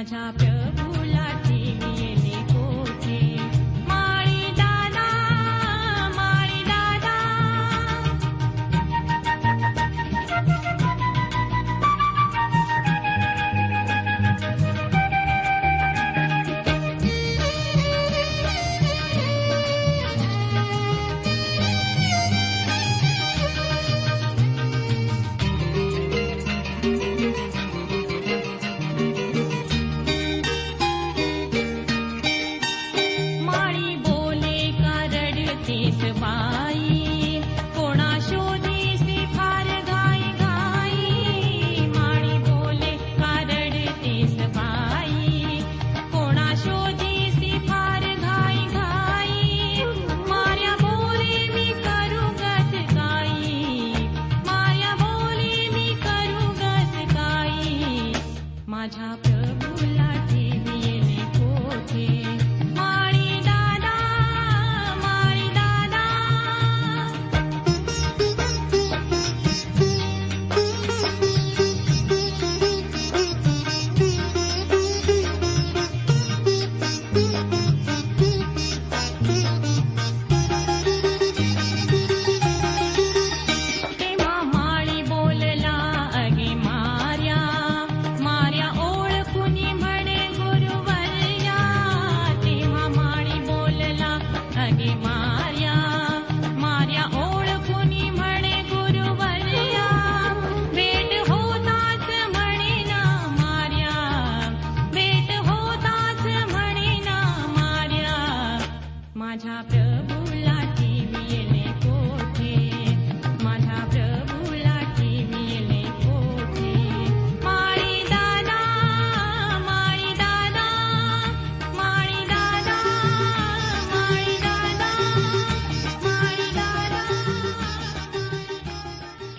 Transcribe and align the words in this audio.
Hajab. 0.00 0.49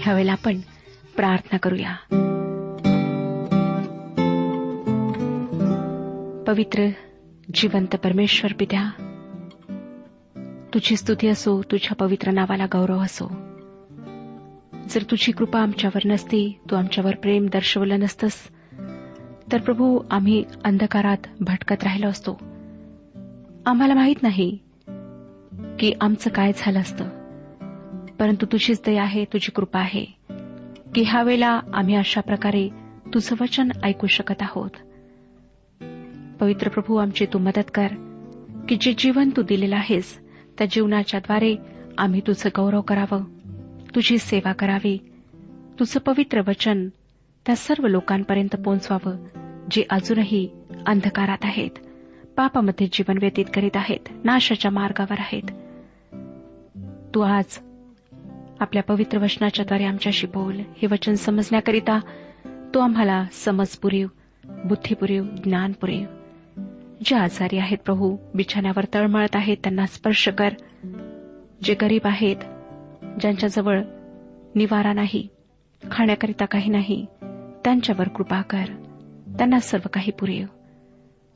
ह्यावेळेला 0.04 0.32
आपण 0.32 0.60
प्रार्थना 1.16 1.58
करूया. 1.58 1.96
पवित्र 6.48 6.88
जिवंत 7.54 7.96
परमेश्वर 7.96 8.54
पित्या 8.54 9.11
तुझी 10.74 10.98
स्तुती 10.98 11.28
असो 11.28 11.62
तुझ्या 11.62 11.96
पवित्र 11.96 12.32
नावाला 12.32 12.66
गौरव 12.66 13.00
असो. 13.00 13.28
जर 14.90 15.04
तुझी 15.12 15.32
कृपा 15.32 15.60
आमच्यावर 15.60 16.02
नसती 16.06 16.60
तू 16.72 16.76
आमच्यावर 16.76 17.16
प्रेम 17.16 17.46
दर्शवलं 17.46 18.00
नसतंस 18.00 18.50
तर 19.52 19.62
प्रभू 19.62 20.00
आम्ही 20.12 20.44
अंधकारात 20.66 21.18
भटकत 21.40 21.84
राहिलो 21.84 22.08
असतो. 22.08 22.32
आम्हाला 23.66 23.94
माहीत 23.94 24.24
नाही 24.24 24.58
की 25.80 25.94
आमचं 26.02 26.30
काय 26.30 26.52
झालं 26.58 26.80
असतं. 26.80 27.06
परंतु 28.20 28.46
तुझीच 28.46 28.82
दया 28.86 29.04
आहे 29.04 29.26
तुझी 29.26 29.52
कृपा 29.52 29.80
आहे 29.80 30.06
की 30.96 31.02
ह्या 31.02 31.24
वेळेला 31.24 31.60
आम्ही 31.74 31.96
अशा 31.96 32.22
प्रकारे 32.22 32.70
तुझं 33.14 33.36
वचन 33.42 33.70
ऐकू 33.84 34.08
शकत 34.08 34.42
आहोत. 34.42 34.70
पवित्र 36.40 36.70
प्रभू 36.70 36.96
आमची 36.96 37.26
तू 37.26 37.40
मदत 37.40 37.72
कर 37.74 37.88
की 38.70 38.78
जे 38.82 38.94
जीवन 38.98 39.30
तू 39.38 39.42
दिलेलं 39.42 39.76
आहेस 39.76 40.31
त्या 40.58 40.68
जीवनाच्याद्वारे 40.72 41.56
आम्ही 41.98 42.22
तुझं 42.22 42.50
गौरव 42.56 42.82
करावं. 42.82 43.24
तुझी 43.96 44.18
सेवा 44.18 44.54
करावी. 44.54 44.98
तुझं 45.80 46.00
पवित्र 46.00 46.42
वचन 46.48 46.90
त्या 47.46 47.56
सर्व 47.56 47.88
लोकांपर्यंत 47.88 48.56
पोहोचवावं 48.56 49.16
जे 49.72 49.86
अजूनही 49.90 50.50
अंधकारात 50.86 51.38
आहेत 51.44 51.72
पापामध्ये 52.38 52.88
जीवन 52.92 53.18
व्यतीत 53.18 53.46
करीत 53.54 53.78
आहेत 53.78 54.10
नाशाच्या 54.24 54.72
मार्गावर 54.72 55.20
आहेत. 55.20 55.44
तू 57.16 57.20
आज 57.20 57.60
आपल्या 58.60 58.84
पवित्र 58.84 59.18
वचनाच्याद्वारे 59.18 59.84
आमच्याशी 59.84 60.28
बोल. 60.28 60.58
हे 60.58 60.88
वचन 60.88 61.14
समजण्याकरिता 61.14 62.00
तू 62.46 62.80
आम्हाला 62.80 63.26
समज 63.32 63.68
पुरीव 63.68 64.08
बुद्धी 64.66 65.20
ज्ञान 65.20 65.72
जे 67.06 67.16
आजारी 67.16 67.58
आहेत 67.58 67.78
प्रभू 67.78 68.18
बिछाण्यावर 68.36 68.86
तळमळत 68.94 69.36
आहेत 69.36 69.58
त्यांना 69.64 69.86
स्पर्श 69.86 70.28
कर. 70.28 70.50
जे 71.64 71.76
गरीब 71.82 72.02
आहेत 72.06 72.36
ज्यांच्याजवळ 73.22 73.82
निवारा 74.56 74.94
नाही 74.94 75.28
खाण्याकरिता 75.92 76.46
काही 76.46 76.70
नाही 76.70 77.06
त्यांच्यावर 77.64 78.08
कृपा 78.08 78.42
कर. 78.42 78.66
त्यांना 79.38 79.60
सर्व 79.60 79.88
काही 79.94 80.12
पुरेव. 80.12 80.46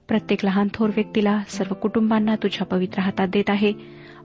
प्रत्येक 0.07 0.45
लहान 0.45 0.67
थोर 0.73 0.89
व्यक्तीला 0.89 1.41
सर्व 1.47 1.73
कुटुंबांना 1.73 2.35
तुझ्या 2.35 2.67
पवित्र 2.67 2.99
हातात 2.99 3.27
देत 3.27 3.49
आहे 3.49 3.73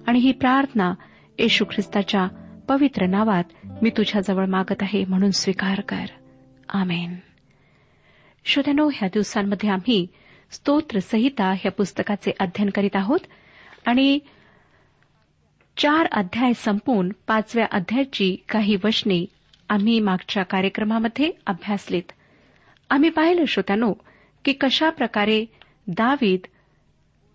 आणि 0.06 0.18
ही 0.18 0.32
प्रार्थना 0.32 0.94
येशू 1.38 1.64
ख्रिस्ताच्या 1.64 2.28
पवित्र 2.68 3.06
नावात 3.06 3.44
मी 3.82 3.90
तुझ्याजवळ 3.90 4.46
मागत 4.46 4.82
आहे 4.82 5.04
म्हणून 5.04 5.30
स्वीकार 5.30 5.80
कर. 5.80 6.04
आमेन. 6.68 7.14
श्रोत्यानो 8.44 8.90
ह्या 8.94 9.08
दिवसांमध्ये 9.08 9.70
आम्ही 9.70 10.06
स्तोत्र 10.50 10.98
संहिता 10.98 11.50
ह्या 11.52 11.70
पुस्तकाचे 11.70 12.32
अध्ययन 12.40 12.70
करीत 12.70 12.96
आहोत. 12.96 13.20
आणि 13.86 14.18
चार 15.76 16.06
अध्याय 16.12 16.52
संपून 16.52 17.12
पाचव्या 17.26 17.66
अध्यायाची 17.72 18.36
काही 18.48 18.76
वचने 18.84 19.26
आम्ही 19.68 20.00
मागच्या 20.00 20.42
कार्यक्रमामध्ये 20.42 21.30
अभ्यासलीत. 21.46 22.12
आम्ही 22.90 23.10
पाहिलं 23.10 23.44
श्रोत्यानो 23.44 23.92
की 24.44 24.52
कशा 24.52 24.90
प्रकारे 24.90 25.44
दावीद 25.86 26.40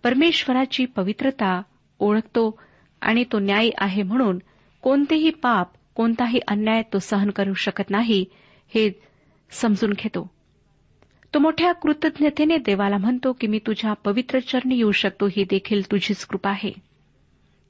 परमेश्वराची 0.02 0.84
पवित्रता 0.84 1.62
ओळखतो 1.98 2.60
आणि 3.00 3.24
तो 3.24 3.38
न्यायी 3.38 3.70
आहे 3.78 4.02
म्हणून 4.02 4.38
कोणतेही 4.82 5.30
पाप 5.30 5.68
कोणताही 5.94 6.40
अन्याय 6.48 6.82
तो 6.82 6.98
सहन 6.98 7.30
करू 7.30 7.54
शकत 7.54 7.90
नाही 7.90 8.24
हे 8.74 8.90
समजून 9.50 9.90
घेतो. 9.90 10.35
तो 11.36 11.40
मोठ्या 11.40 11.72
कृतज्ञतेने 11.72 12.56
देवाला 12.56 12.98
म्हणतो 12.98 13.32
की 13.32 13.46
मी 13.46 13.58
तुझ्या 13.58 13.92
पवित्र 13.92 14.38
चरणी 14.38 14.76
येऊ 14.76 14.90
शकतो 14.90 15.26
ही 15.26 15.44
देखील 15.44 15.90
तुझीच 15.90 16.24
कृपा 16.24 16.50
आहे. 16.50 16.70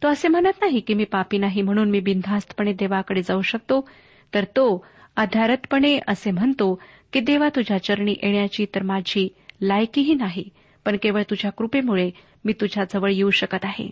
तो 0.03 0.09
असे 0.09 0.29
म्हणत 0.29 0.61
नाही 0.61 0.81
की 0.81 0.95
मी 0.95 1.05
पापी 1.05 1.39
नाही 1.39 1.63
म्हणून 1.63 1.91
मी 1.91 2.01
बिनधास्तपणे 2.01 2.73
देवाकडे 2.73 3.23
जाऊ 3.23 3.43
शकतो 3.43 3.89
तर 4.35 4.45
तो 4.45 4.87
अध्यारतपणे 5.17 5.99
असे 6.09 6.31
म्हणतो 6.31 6.81
की 7.13 7.21
देवा 7.21 7.49
तुझ्या 7.49 7.79
चरणी 7.79 8.15
येण्याची 8.23 8.67
तर 8.75 8.83
माझी 8.83 9.29
लायकीही 9.63 10.15
नाही 10.15 10.49
पण 10.85 10.97
केवळ 11.03 11.23
तुझ्या 11.23 11.51
कृपेमुळे 11.51 12.11
मी 12.45 12.53
तुझ्याजवळ 12.53 13.11
येऊ 13.11 13.31
शकत 13.31 13.65
आहे. 13.65 13.89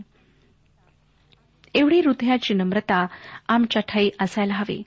एवढी 1.75 2.00
हृदयाची 2.00 2.55
नम्रता 2.55 3.06
आमच्या 3.49 3.82
ठाई 3.88 4.11
असायला 4.21 4.55
हवी. 4.55 4.82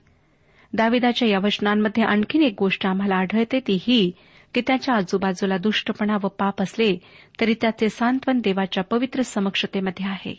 दाविदाच्या 0.72 1.28
या 1.28 1.38
वचनांमध्ये 1.38 2.04
आणखीन 2.04 2.42
एक 2.42 2.54
गोष्ट 2.58 2.86
आम्हाला 2.86 3.16
आढळते 3.16 3.60
ती 3.60 3.78
ही 3.82 4.12
की 4.58 4.62
त्याच्या 4.66 4.94
आजूबाजूला 4.94 5.58
दुष्टपणा 5.58 6.16
व 6.22 6.28
पाप 6.28 6.62
असले 6.62 6.98
तरी 7.40 7.54
त्याचे 7.60 7.88
सांत्वन 7.88 8.38
देवाच्या 8.38 8.82
पवित्र 8.82 9.22
समक्षतेमध्ये 9.22 10.06
आहे. 10.06 10.34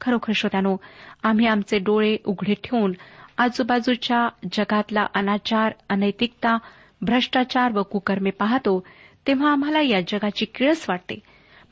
खरोखर 0.00 0.32
श्रोत्यानो 0.32 0.76
आम्ही 1.22 1.46
आमचे 1.46 1.78
डोळे 1.78 2.16
उघडे 2.24 2.54
ठेवून 2.54 2.92
आजूबाजूच्या 3.38 4.28
जगातला 4.52 5.06
अनाचार 5.14 5.72
अनैतिकता 5.88 6.56
भ्रष्टाचार 7.00 7.72
व 7.72 7.82
कुकर्मे 7.82 8.30
पाहतो 8.30 8.86
तेव्हा 9.26 9.52
आम्हाला 9.52 9.80
या 9.80 10.00
जगाची 10.00 10.44
किळस 10.44 10.86
वाटते. 10.88 11.18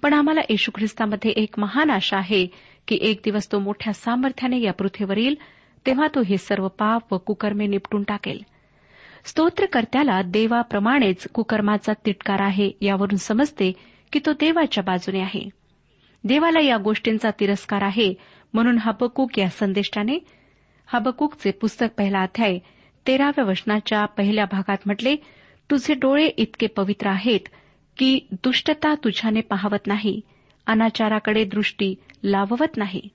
पण 0.02 0.12
आम्हाला 0.12 0.40
येशू 0.50 0.70
ख्रिस्तामध्ये 0.74 1.30
एक 1.30 1.58
महान 1.58 1.90
आशा 1.90 2.16
आहे 2.16 2.46
की 2.88 2.98
एक 3.00 3.20
दिवस 3.24 3.52
तो 3.52 3.58
मोठ्या 3.58 3.92
सामर्थ्याने 3.92 4.60
या 4.60 4.72
पृथ्वीवर 4.72 5.16
येईल 5.16 5.34
तेव्हा 5.86 6.06
तो 6.06 6.22
हे 6.22 6.38
सर्व 6.38 6.68
पाप 6.68 7.12
व 7.12 7.18
कुकर्मे 7.18 7.66
निपटून 7.66 8.02
टाकेल. 8.02 8.42
स्तोत्रकर्त्याला 9.24 10.22
देवाप्रमाणेच 10.22 11.28
कुकर्माचा 11.28 11.92
तिटकार 12.06 12.42
आहे 12.42 12.70
यावरून 12.80 13.16
समजते 13.16 13.72
की 14.12 14.20
तो 14.26 14.32
देवाच्या 14.32 14.84
बाजूने 14.84 15.20
आहे. 15.20 15.48
देवाला 16.24 16.60
या 16.60 16.76
गोष्टींचा 16.76 17.30
तिरस्कार 17.30 17.82
आहे 17.82 18.14
म्हणून 18.54 18.78
हबकूक 18.80 19.38
या 19.38 19.48
संदेशाने 19.48 20.18
हबकूकचे 20.86 21.50
पुस्तक 21.50 21.86
पहिला 21.98 22.20
अध्याय 22.20 22.58
तेराव्या 23.06 23.44
वचनाच्या 23.44 24.04
पहिल्या 24.04 24.44
भागात 24.44 24.76
म्हटले 24.86 25.16
तुझे 25.70 25.94
डोळे 25.94 26.26
इतके 26.26 26.66
पवित्र 26.66 27.08
आहेत 27.08 27.40
की 27.96 28.20
दुष्टता 28.32 28.94
तुझ्याने 28.94 29.40
पाहवत 29.40 29.86
नाही 29.86 30.20
अनाचाराकडे 30.66 31.44
दृष्टी 31.44 31.94
लाववत 32.24 32.76
नाही. 32.76 33.08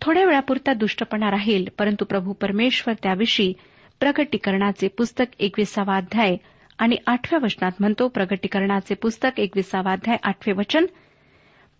थोड्या 0.00 0.24
वेळापुरता 0.24 0.72
दुष्टपणा 0.72 1.30
राहील 1.30 1.66
परंतु 1.78 2.04
प्रभू 2.04 2.32
परमेश्वर 2.32 2.94
त्याविषयी 3.02 3.52
प्रगटीकरणाचे 4.00 4.88
पुस्तक 4.88 5.24
एकविसावा 5.38 5.96
अध्याय 5.96 6.36
आणि 6.78 6.96
आठव्या 7.06 7.38
वचनात 7.42 7.72
म्हणतो 7.80 8.08
प्रगटीकरणाचे 8.08 8.94
पुस्तक 8.94 9.40
एकविसावा 9.40 9.92
अध्याय 9.92 10.16
आठवे 10.22 10.52
वचन 10.52 10.86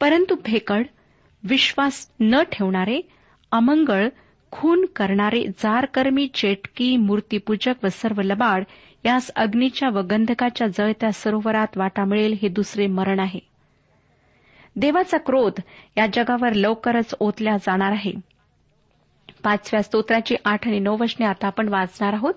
परंतु 0.01 0.35
भेकड 0.35 0.87
विश्वास 1.43 2.11
न 2.21 2.43
ठेवणारे 2.53 3.01
अमंगळ 3.53 4.09
खून 4.51 4.85
करणारे 4.97 5.45
जारकर्मी 5.47 6.29
चेटकी 6.35 6.97
मूर्तीपूजक 6.97 7.85
व 7.85 7.89
सर्व 7.89 8.21
लबाड 8.21 8.65
यास 9.07 9.31
अग्नीच्या 9.37 9.89
व 9.89 10.01
गंधकाच्या 10.01 10.67
जळत्या 10.67 11.13
सरोवरात 11.13 11.77
वाटा 11.77 12.05
मिळेल 12.05 12.37
हे 12.43 12.49
दुसरे 12.49 12.87
मरण 12.87 13.21
आहे. 13.21 13.41
देवाचा 14.77 15.19
क्रोध 15.19 15.61
या 15.97 16.07
जगावर 16.07 16.53
लवकरच 16.53 17.15
ओतल्या 17.21 17.57
जाणार 17.57 17.93
आहे. 17.93 18.13
पाचव्या 19.45 19.83
स्तोत्राची 19.83 20.37
आठ 20.45 20.67
आणि 20.67 20.79
नऊ 20.79 20.97
वचने 20.97 21.27
आता 21.27 21.47
आपण 21.47 21.69
वाचणार 21.69 22.13
आहोत. 22.13 22.35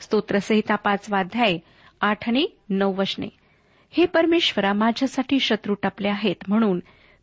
स्तोत्रसहिता 0.00 0.74
पाचवा 0.74 1.18
अध्याय 1.18 1.58
आठ 2.00 2.28
आणि 2.28 2.46
नऊ 2.68 2.94
वचने. 2.94 3.26
हे 3.90 4.06
परमेश्वरा 4.06 4.72
माझ्यासाठी 4.72 5.40
शत्रू 5.40 5.74
टपले 5.74 6.08
आहेत 6.08 6.36
म्हणून 6.48 6.78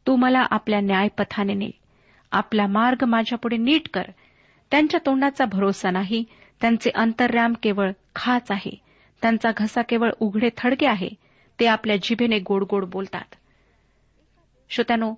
तू 0.08 0.16
मला 0.16 0.46
आपल्या 0.52 0.80
न्यायपथाने 0.80 1.54
ने 1.54 1.72
आपला 2.32 2.68
मार्ग 2.68 3.06
माझ्यापुढे 3.06 3.58
नीट 3.58 3.90
कर. 3.94 4.04
त्यांच्या 4.72 5.00
तोंडाचा 5.06 5.46
भरोसा 5.46 5.92
नाही. 5.92 6.24
त्यांचे 6.62 6.90
अंतर्याम 6.96 7.54
केवळ 7.64 7.92
खाच 8.16 8.52
आहे. 8.52 8.82
त्यांचा 9.22 9.52
घसा 9.58 9.82
केवळ 9.82 10.12
उघडे 10.20 10.50
थडके 10.58 10.86
आहे. 10.86 11.10
ते 11.60 11.66
आपल्या 11.66 11.96
जिभेने 11.96 12.40
गोड 12.40 12.64
गोड 12.70 12.86
बोलतात. 12.86 13.36
श्रोत्यानो 14.70 15.14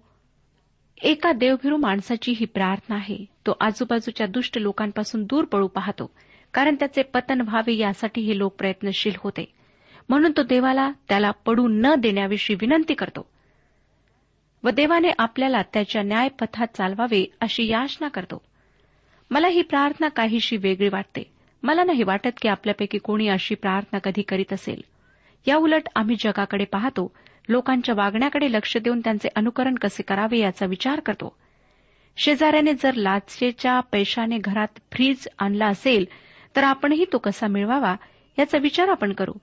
एका 1.02 1.32
देवभिरू 1.32 1.78
माणसाची 1.78 2.32
ही 2.32 2.46
प्रार्थना 2.46 2.96
आहे. 2.96 3.26
तो 3.48 3.58
आजूबाजूच्या 3.62 4.28
दुष्ट 4.28 4.58
लोकांपासून 4.58 5.24
दूर 5.24 5.46
पळू 5.46 5.68
पाहतो. 5.68 6.12
कारण 6.54 6.76
त्याचे 6.76 7.04
पतन 7.04 7.42
व्हावे 7.42 7.74
यासाठी 7.74 8.22
हे 8.22 8.38
लोक 8.38 8.56
प्रयत्नशील 8.56 9.12
होते. 9.18 9.54
म्हणून 10.10 10.32
तो 10.38 10.44
देवाला 10.44 10.92
त्याला 11.10 11.32
पडू 11.32 11.68
न 11.70 11.96
देण्याविषयी 11.96 12.56
विनंती 12.56 12.94
करतो. 12.94 13.30
व 14.64 14.70
देवाने 14.70 15.08
आपल्याला 15.20 15.62
त्याच्या 15.62 16.04
न्यायपथात 16.04 16.68
चालवावे 16.78 17.32
अशी 17.42 17.68
याचना 17.68 18.08
करतो. 18.08 18.42
मला 19.32 19.48
ही 19.48 19.62
प्रार्थना 19.62 20.08
काहीशी 20.08 20.58
वेगळी 20.58 20.90
वाटते. 20.90 21.32
मला 21.64 21.84
नाही 21.84 22.04
वाटत 22.04 22.30
की 22.42 22.48
आपल्यापैकी 22.48 22.98
कोणी 22.98 23.28
अशी 23.28 23.56
प्रार्थना 23.56 24.00
कधी 24.00 24.22
करीत 24.22 24.54
असेल. 24.54 24.82
याउलट 25.48 25.84
आम्ही 25.96 26.16
जगाकडे 26.20 26.66
पाहतो 26.66 27.16
लोकांच्या 27.50 27.96
वागण्याकडे 27.96 28.52
लक्ष 28.52 28.78
देऊन 28.78 29.00
त्यांचे 29.00 29.30
अनुकरण 29.36 29.76
कसे 29.76 30.04
करावे 30.04 30.38
याचा 30.38 30.66
विचार 30.66 31.00
करतो. 31.00 31.36
शेजाऱ्याने 32.18 32.74
जर 32.74 32.94
लाचेच्या 32.94 33.80
पैशाने 33.80 34.38
घरात 34.38 34.80
फ्रीज 34.92 35.28
आणला 35.40 35.68
असेल 35.68 36.06
तर 36.56 36.64
आपणही 36.64 37.06
तो 37.14 37.18
कसा 37.18 37.48
मिळवावा 37.48 37.96
याचा 38.40 38.58
विचार 38.58 38.88
आपण 38.88 39.14
करू 39.14 39.34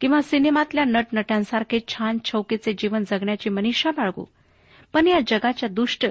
किंवा 0.00 0.20
सिनेमातल्या 0.20 0.84
नटनट्यांसारखे 0.84 1.78
छान 1.88 2.18
छौकेचे 2.24 2.72
जीवन 2.72 3.04
जगण्याची 3.10 3.50
मनीषा 3.50 3.90
बाळगू. 3.90 4.24
पण 4.92 5.06
या 5.06 5.18
जगाच्या 5.26 5.68
दुष्ट 5.68 6.06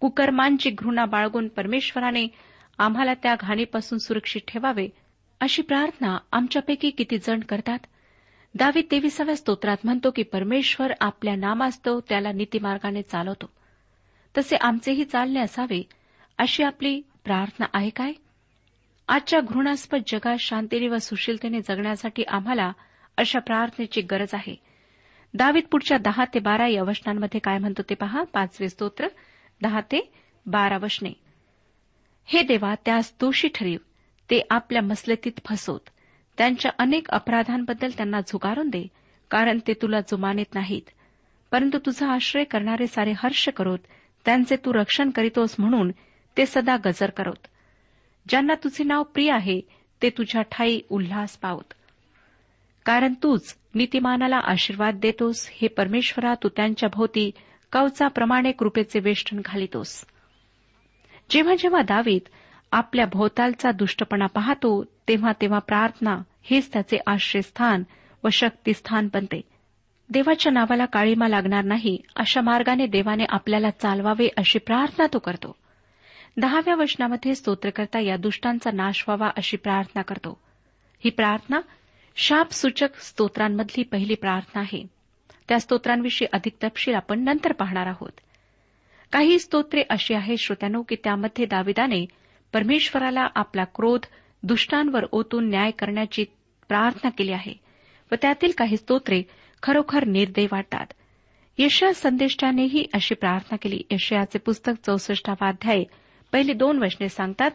कुकर्मांची 0.00 0.70
घृणा 0.70 1.04
बाळगून 1.04 1.48
परमेश्वराने 1.48 2.26
आम्हाला 2.78 3.14
त्या 3.14 3.34
घाणीपासून 3.40 3.98
सुरक्षित 3.98 4.40
ठेवावे 4.48 4.88
अशी 5.40 5.62
प्रार्थना 5.62 6.18
आमच्यापैकी 6.32 6.90
किती 6.90 7.18
जण 7.18 7.40
करतात? 7.40 7.78
दावी 8.54 8.82
तेविसाव्या 8.90 9.36
स्तोत्रात 9.36 9.76
म्हणतो 9.84 10.10
की 10.10 10.22
परमेश्वर 10.22 10.92
आपल्या 11.00 11.36
नामास्तव 11.36 12.00
त्याला 12.08 12.32
नीतिमार्गाने 12.32 13.02
चालवतो. 13.02 13.50
तसे 14.38 14.56
आमचेही 14.56 15.04
चालणे 15.04 15.40
असावे 15.40 15.82
अशी 16.38 16.62
आपली 16.62 17.00
प्रार्थना 17.24 17.66
आहे 17.74 17.90
काय? 17.90 18.12
आजच्या 19.08 19.40
घृणास्पद 19.40 20.02
जगात 20.06 20.36
शांतीने 20.40 20.88
व 20.88 20.96
सुशीलतेने 20.96 21.60
जगण्यासाठी 21.60 22.22
आम्हाला 22.28 22.72
अशा 23.16 23.38
प्रार्थनेची 23.38 24.00
गरज 24.00 24.28
आहे. 24.32 24.56
दावीत 25.34 25.62
पुढच्या 25.70 25.98
दहा 25.98 26.24
ते 26.24 26.38
बारा 26.38 26.68
या 26.68 26.82
वचनांमध्ये 26.82 27.40
काय 27.40 27.58
म्हणतो 27.58 27.82
ते 27.82 27.94
पहा? 27.94 28.22
पाचवे 28.22 28.68
स्तोत्र 28.68 29.08
दहा 29.62 29.80
ते 29.80 30.12
बारा 30.46 30.76
वचने. 30.76 31.12
हे 32.24 32.42
देवा 32.42 32.74
त्यास 32.74 33.14
दोषी 33.20 33.48
ठरीव 33.48 33.78
ते 34.30 34.42
आपल्या 34.50 34.82
मसलतीत 34.82 35.32
फसवत 35.48 35.90
त्यांच्या 36.40 36.70
अनेक 36.78 37.10
अपराधांबद्दल 37.10 37.90
त्यांना 37.96 38.20
झुगारून 38.20 38.68
दे 38.68 38.86
कारण 39.30 39.58
ते 39.66 39.72
तुला 39.72 40.00
जुमानेत 40.00 40.54
नाहीत. 40.54 40.90
परंतु 41.50 41.78
तुझा 41.78 42.12
आश्रय 42.12 42.44
करणारे 42.44 42.86
सारे 42.86 43.12
हर्ष 43.18 43.48
करोत 43.48 43.78
त्यांचे 44.24 44.56
तू 44.56 44.72
रक्षण 44.72 45.10
करीतोस 45.10 45.56
म्हणून 45.58 45.90
ते 46.36 46.46
सदा 46.46 46.76
गजर 46.76 47.10
करत. 47.10 47.46
ज्यांना 48.28 48.54
तुझे 48.54 48.84
नाव 48.84 49.02
प्रिय 49.02 49.32
आहे 49.32 49.60
ते 50.02 50.10
तुझ्या 50.10 50.42
ठाई 50.42 50.80
उल्हास 50.90 51.36
पावत. 51.36 51.74
कारण 52.84 53.14
तूच 53.22 53.56
नीतिमानाला 53.74 54.36
आशीर्वाद 54.36 54.94
देतोस 54.94 55.48
हे 55.52 55.68
परमेश्वरा 55.68 56.34
तू 56.34 56.48
त्यांच्या 56.48 56.88
भोवती 56.92 57.30
कवचाप्रमाणे 57.72 58.52
कृपेचे 58.52 59.00
वेष्टन 59.00 59.40
घालितोस. 59.44 60.04
जेव्हा 61.30 61.54
जेव्हा 61.54 61.82
दावीत 61.82 62.20
आपल्या 62.72 63.06
भोवतालचा 63.06 63.70
दुष्टपणा 63.70 64.26
पाहतो 64.26 64.84
तेव्हा 65.08 65.32
तेव्हा 65.40 65.58
प्रार्थना 65.58 66.22
हेच 66.42 66.72
त्याचे 66.72 66.98
आश्रयस्थान 67.06 67.82
व 68.24 68.28
शक्तीस्थान 68.28 69.08
बनते. 69.14 69.40
देवाच्या 70.10 70.52
नावाला 70.52 70.84
काळीमा 70.84 71.28
लागणार 71.28 71.64
नाही 71.64 71.98
अशा 72.16 72.40
मार्गाने 72.40 72.86
देवाने 72.86 73.24
आपल्याला 73.28 73.70
चालवावे 73.70 74.28
अशी 74.36 74.58
प्रार्थना 74.58 75.06
तो 75.12 75.18
करतो. 75.18 75.56
दहाव्या 76.36 76.74
वचनामध्ये 76.74 77.34
स्तोत्रकर्ता 77.34 78.00
या 78.00 78.16
दुष्टांचा 78.16 78.70
नाश 78.70 79.04
व्हावा 79.08 79.30
अशी 79.36 79.56
प्रार्थना 79.56 80.02
करतो. 80.02 80.40
ही 81.04 81.10
प्रार्थना 81.10 81.60
शापसूचक 82.16 82.88
स्तोत्रांमधली 82.94 83.82
पहिली 83.82 84.14
प्रार्थना 84.14 84.60
आहे. 84.60 84.86
त्या 85.48 85.60
स्तोत्रांविषयी 85.60 86.28
अधिक 86.32 86.56
तपशील 86.62 86.94
आपण 86.94 87.20
नंतर 87.20 87.52
पाहणार 87.52 87.86
आहोत. 87.86 88.12
काही 89.12 89.38
स्तोत्रे 89.38 89.82
अशी 89.90 90.14
आहेत 90.14 90.38
श्रोत्यानो 90.38 90.82
की 90.82 90.96
त्यामध्ये 91.04 91.46
दाविदाने 91.46 92.06
परमेश्वराला 92.52 93.26
आपला 93.34 93.64
क्रोध 93.64 94.00
दुष्टांवर 94.42 95.04
ओतून 95.12 95.48
न्याय 95.48 95.70
करण्याची 95.70 96.24
प्रार्थना 96.68 97.10
केली 97.10 97.32
आहे 97.32 97.54
व 98.12 98.14
त्यातील 98.22 98.52
काही 98.58 98.76
स्तोत्रे 98.76 99.22
खरोखर 99.62 100.04
निर्दय 100.04 100.46
वाटतात. 100.52 100.86
यशया 101.58 101.94
संदेष्टानेही 101.94 102.86
अशी 102.94 103.14
प्रार्थना 103.14 103.56
केली. 103.56 103.82
यशयाचे 103.90 104.38
पुस्तक 104.38 104.72
चौसष्टावा 104.86 105.48
अध्याय 105.48 105.84
पहिली 106.32 106.52
दोन 106.52 106.78
वचने 106.78 107.08
सांगतात 107.08 107.50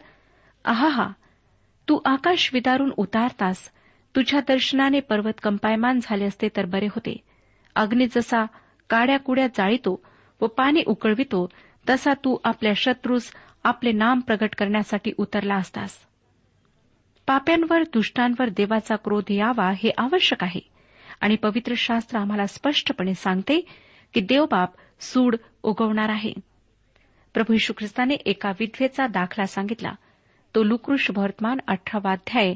आहा 0.65 1.09
तू 1.89 1.99
आकाश 2.05 2.49
विदारून 2.53 2.91
उतारतास. 2.97 3.71
तुझ्या 4.15 4.39
दर्शनाने 4.39 4.99
पर्वत 4.99 5.33
कंपायमान 5.43 5.99
झाले 6.03 6.25
असते 6.25 6.47
तर 6.47 6.65
बरे 6.65 6.85
होते. 6.85 7.17
अग्नी 7.75 8.05
जसा 8.05 8.45
काड्या 8.89 9.19
कुड्या 9.19 9.47
जाळीतो 9.47 10.03
व 10.41 10.47
पाणी 10.47 10.83
उकळवितो 10.85 11.49
तसा 11.89 12.13
तू 12.13 12.37
आपल्या 12.43 12.73
शत्रूस 12.75 13.31
आपले 13.65 13.91
नाम 13.91 14.19
प्रगट 14.19 14.55
करण्यासाठी 14.57 15.11
उतरला 15.17 15.55
असतास. 15.55 15.97
पाप्यांवर 17.27 17.83
दुष्टांवर 17.83 18.49
देवाचा 18.49 18.95
क्रोध 18.95 19.23
यावा 19.29 19.71
हे 19.71 19.91
आवश्यक 19.97 20.43
आहे. 20.43 20.59
आणि 21.21 21.35
पवित्र 21.35 21.73
शास्त्र 21.77 22.19
आम्हाला 22.19 22.45
स्पष्टपणे 22.45 23.13
सांगते 23.13 23.61
की 24.13 24.21
देवबाप 24.21 24.69
सूड 24.99 25.35
उगवणार 25.63 26.09
आहे. 26.09 26.33
प्रभू 27.33 27.53
यशू 27.53 27.73
ख्रिस्ताने 27.77 28.13
एका 28.13 28.49
विधवेचा 28.49 29.07
दाखला 29.07 29.45
सांगितला. 29.45 29.91
तो 30.55 30.63
लुकृष 30.63 31.11
वर्तमान 31.17 31.57
अठरावाध्याय 31.67 32.55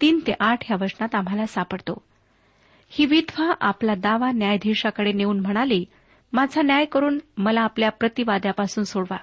तीन 0.00 0.20
ते 0.26 0.32
आठ 0.40 0.70
या 0.70 0.76
वचनात 0.80 1.14
आम्हाला 1.14 1.46
सापडतो. 1.46 2.02
ही 2.88 3.06
विधवा 3.06 3.54
आपला 3.60 3.94
दावा 3.94 4.32
न्यायाधीशाकडे 4.32 5.12
नेऊन 5.12 5.40
म्हणाली 5.40 5.84
माझा 6.32 6.62
न्याय 6.62 6.84
करून 6.84 7.18
मला 7.36 7.60
आपल्या 7.60 7.90
प्रतिवाद्यापासून 7.90 8.84
सोडवा. 8.84 9.16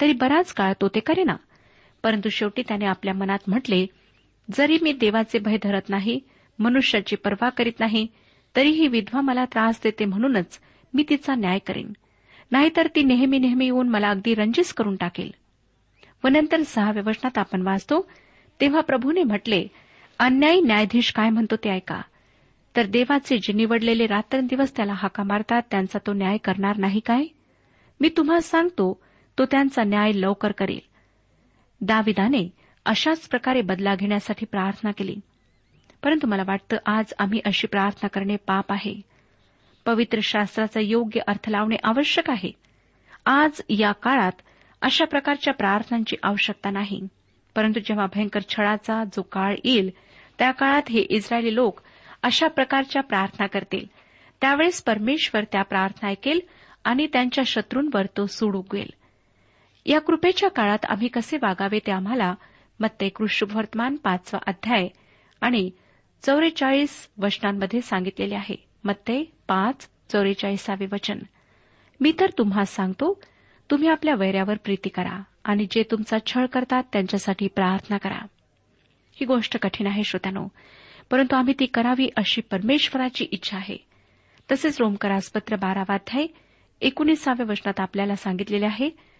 तरी 0.00 0.12
बराच 0.12 0.52
काळ 0.52 0.72
तो 0.80 0.88
ते 0.88 1.00
करेना. 1.00 1.36
परंतु 2.02 2.28
शेवटी 2.28 2.62
त्याने 2.68 2.84
आपल्या 2.84 3.14
मनात 3.14 3.38
म्हटले 3.46 3.86
जरी 4.54 4.78
मी 4.82 4.92
देवाचे 4.92 5.38
भय 5.38 5.56
धरत 5.62 5.88
नाही 5.88 6.20
मनुष्याची 6.58 7.16
पर्वा 7.16 7.48
करीत 7.48 7.80
नाही 7.80 8.06
तरीही 8.56 8.88
विधवा 8.88 9.20
मला 9.20 9.44
त्रास 9.44 9.80
देते 9.84 10.04
म्हणूनच 10.04 10.58
मी 10.94 11.04
तिचा 11.08 11.34
न्याय 11.34 11.58
करेन. 11.58 11.92
नाहीतर 12.50 12.86
ती 12.86 13.02
नेहमी 13.02 13.38
नेहमी 13.38 13.64
येऊन 13.64 13.88
मला 13.88 14.08
अगदी 14.08 14.34
रंजिस 14.34 14.72
करून 14.72 14.96
टाकेल. 14.96 15.30
व 16.24 16.28
नंतर 16.28 16.62
सहाव्या 16.62 17.02
वचनात 17.06 17.38
आपण 17.38 17.62
वाचतो 17.62 18.08
तेव्हा 18.60 18.80
प्रभूने 18.80 19.22
म्हटले 19.22 19.66
अन्यायी 20.18 20.60
न्यायाधीश 20.60 21.12
काय 21.12 21.30
म्हणतो 21.30 21.56
ते 21.56 21.70
ऐका. 21.70 22.00
तर 22.76 22.86
देवाचे 22.86 23.38
जे 23.38 23.52
निवडलेले 23.52 24.06
रात्रंदिवस 24.06 24.76
त्याला 24.76 24.92
हाका 24.92 25.22
मारतात 25.22 25.62
त्यांचा 25.70 25.98
तो 26.06 26.12
न्याय 26.12 26.36
करणार 26.36 26.76
नाही 26.76 27.00
काय? 27.00 27.24
मी 28.00 28.08
तुम्हाला 28.08 28.40
सांगतो 28.40 29.02
तो 29.38 29.44
त्यांचा 29.44 29.84
न्याय 29.84 30.12
लवकर 30.14 30.52
करेल. 30.52 30.80
दाविदाने 31.80 32.50
अशाच 32.84 33.28
प्रकारे 33.28 33.60
बदला 33.60 33.94
घेण्यासाठी 33.94 34.46
प्रार्थना 34.46 34.90
केली. 34.90 35.16
परंतु 36.02 36.26
मला 36.26 36.42
वाटतं 36.46 36.76
आज 36.86 37.04
आम्ही 37.18 37.40
अशी 37.44 37.66
प्रार्थना 37.66 38.08
करणे 38.08 38.36
पाप 38.36 38.72
आहे. 38.72 39.00
पवित्र 39.86 40.18
शास्त्राचा 40.22 40.80
योग्य 40.80 41.20
अर्थ 41.26 41.48
लावणे 41.48 41.76
आवश्यक 41.84 42.30
आहे. 42.30 42.52
आज 43.26 43.60
या 43.68 43.92
काळात 43.92 44.32
अशा 44.82 45.04
प्रकारच्या 45.04 45.54
प्रार्थनांची 45.54 46.16
आवश्यकता 46.22 46.70
नाही. 46.70 47.00
परंतु 47.54 47.80
जेव्हा 47.80 48.06
भयंकर 48.06 48.40
छळाचा 48.48 49.04
जो 49.04 49.22
काळ 49.22 49.54
येईल 49.64 49.90
त्या 50.38 50.50
काळात 50.50 50.82
हे 50.88 51.00
इस्रायली 51.00 51.54
लोक 51.54 51.80
अशा 52.22 52.48
प्रकारच्या 52.48 53.02
प्रार्थना 53.02 53.46
करतील. 53.46 53.86
त्यावेळेस 54.40 54.82
परमेश्वर 54.82 55.44
त्या 55.44 55.62
प्रार्थना 55.62 56.08
ऐकेल 56.08 56.40
आणि 56.84 57.06
त्यांच्या 57.06 57.44
शत्रूंवर 57.46 58.06
तो 58.16 58.26
सूड 58.26 58.56
उगवेल. 58.56 58.90
या 59.86 60.00
कृपेच्या 60.00 60.50
काळात 60.50 60.84
आम्ही 60.88 61.08
कसे 61.08 61.36
वागावे 61.36 61.78
ते 61.78 61.92
आम्हाला 61.92 62.34
मत्ते 62.80 63.08
कृष्णवर्तमान 63.08 63.96
पाचवा 63.96 64.40
अध्याय 64.46 64.88
आणि 65.40 65.70
चौवेचाळीस 66.22 67.08
वचनांमध्ये 67.18 67.80
सांगितलेले 67.80 68.34
आहे. 68.34 68.54
मत्ते 68.84 69.32
पाच 69.48 69.88
चौवेचाळीसावे 70.12 70.86
वचन. 70.92 71.18
मी 72.00 72.12
तर 72.20 72.30
तुम्हा 72.38 72.64
सांगतो 72.64 73.22
तुम्ही 73.70 73.88
आपल्या 73.88 74.14
वैऱ्यावर 74.14 74.56
प्रीती 74.56 74.88
करा 74.88 75.22
आणि 75.44 75.66
जे 75.70 75.82
तुमचा 75.90 76.16
छळ 76.26 76.46
करतात 76.46 76.82
त्यांच्यासाठी 76.92 77.48
प्रार्थना 77.48 77.96
करा. 77.96 78.18
ही 79.12 79.24
गोष्ट 79.24 79.58
कठीण 79.58 79.86
आहे 79.86 80.04
श्रोत्यानो 80.04 80.48
परंतु 81.10 81.36
आम्ही 81.36 81.54
ती 81.60 81.66
करावी 81.66 82.08
अशी 82.16 82.40
परमेश्वराची 82.40 83.24
इच्छा 83.30 83.56
आहे. 83.56 83.76
तसेच 84.52 84.80
रोमकरासपत्र 84.80 85.56
बारावाध्याय 85.56 86.26
एकोणीसाव्या 86.80 87.46
वचनात 87.48 87.80
आपल्याला 87.80 88.16
सांगितलेले 88.16 88.66
आहे 88.66 89.11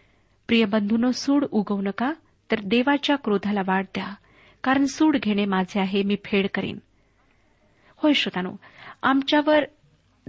प्रिय 0.46 0.64
बंधूनो 0.64 1.12
सूड 1.12 1.44
उगवू 1.50 1.80
नका 1.80 2.12
तर 2.50 2.61
देवाच्या 2.64 3.16
क्रोधाला 3.16 3.61
वाढ 3.66 3.84
द्या 3.84 4.14
कारण 4.64 4.84
सूड 4.84 5.16
घेणे 5.16 5.44
माझे 5.44 5.80
आहे 5.80 6.02
मी 6.02 6.16
फेड 6.25 6.46
करीन. 6.54 6.78
होय 7.96 8.12
श्रोतानो 8.12 8.56
आमच्यावर 9.02 9.64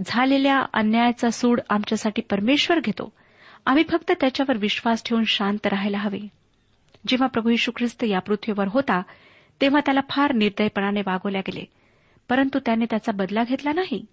झालेल्या 0.06 0.64
अन्यायाचा 0.72 1.30
सूड 1.30 1.60
आमच्यासाठी 1.70 2.22
परमेश्वर 2.22 2.80
घेतो. 2.80 3.12
आम्ही 3.66 3.84
फक्त 3.90 4.12
त्याच्यावर 4.20 4.56
विश्वास 4.56 5.02
ठेवून 5.04 5.24
शांत 5.24 5.66
राहायला 5.66 5.98
हवे. 5.98 6.18
जेव्हा 7.08 7.28
प्रभू 7.28 7.50
यशू 7.50 7.72
ख्रिस्त 7.76 8.04
या 8.04 8.18
पृथ्वीवर 8.18 8.68
होता 8.68 9.02
तेव्हा 9.60 9.80
त्याला 9.80 10.00
फार 10.10 10.32
निर्दयपणाने 10.32 11.00
वागवल्या 11.06 11.40
गेले 11.40 11.64
परंतु 12.28 12.58
त्याने 12.58 12.84
त्याचा 12.84 13.12
बदला 13.12 13.44
घेतला 13.44 13.72
नाही. 13.72 14.06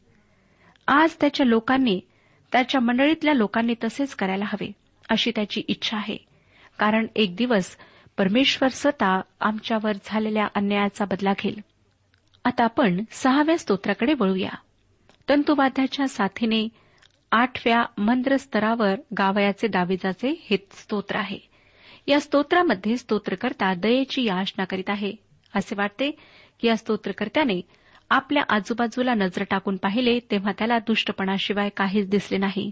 आज 0.88 1.16
त्याच्या 1.22 1.46
लोकांनी 1.46 2.00
त्याच्या 2.52 2.82
मंडळीतल्या 2.82 3.34
लोकांनी 3.34 3.74
तसेच 3.84 4.16
करायला 4.16 4.46
हवे. 4.48 4.72
अशी 5.12 5.32
त्याची 5.36 5.62
इच्छा 5.68 5.98
आहे. 5.98 6.18
कारण 6.80 7.08
एक 7.16 7.36
दिवस 7.36 7.78
परमेश्वर 8.18 8.70
स्वतः 8.70 9.20
आमच्यावर 9.40 9.92
झालेल्या 10.06 10.48
अन्यायाचा 10.56 11.06
बदला 11.06 11.34
घेईल. 11.40 11.62
आता 12.46 12.64
आपण 12.64 13.04
सहाव्या 13.12 13.58
स्तोत्राकडे 13.58 14.14
वळूया. 14.20 14.50
तंतुवाद्याच्या 15.30 16.08
साथीने 16.08 16.70
आठव्या 17.32 17.86
मंत्र 17.98 18.38
स्तरावर 18.38 18.96
गावयाचे 19.18 19.68
दाविजाचे 19.68 20.46
हे 20.50 20.58
स्तोत्र 20.72 21.16
आहे. 21.16 21.40
या 22.08 22.20
स्तोत्रामध्ये 22.20 22.98
स्तोत्रकर्ता 22.98 23.74
दयेची 23.74 24.24
याचना 24.24 24.64
करीत 24.64 24.90
आहे. 24.90 25.14
असे 25.56 25.76
वाटते 25.76 26.12
की 26.62 26.68
या 26.68 26.78
स्तोत्रकर्त्याने 26.78 27.62
आपल्या 28.10 28.44
आजूबाजूला 28.50 29.14
नजर 29.14 29.44
टाकून 29.50 29.78
पाहिले 29.78 30.20
तेव्हा 30.32 30.52
त्याला 30.52 30.80
दुष्टपणाशिवाय 30.80 31.70
काहीच 31.70 32.10
दिसले 32.10 32.38
नाही. 32.38 32.72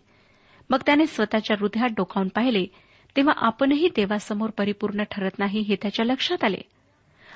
मग 0.69 0.77
त्याने 0.85 1.07
स्वतःच्या 1.07 1.57
हृदयात 1.59 1.89
डोकावून 1.89 2.27
पाहिले 2.27 2.65
तेव्हा 3.15 3.33
आपणही 3.37 3.89
देवासमोर 3.95 4.49
परिपूर्ण 4.49 5.03
ठरत 5.11 5.39
नाही 5.39 5.59
हे 5.59 5.75
त्याच्या 5.81 6.05
लक्षात 6.05 6.43
आले. 6.43 6.61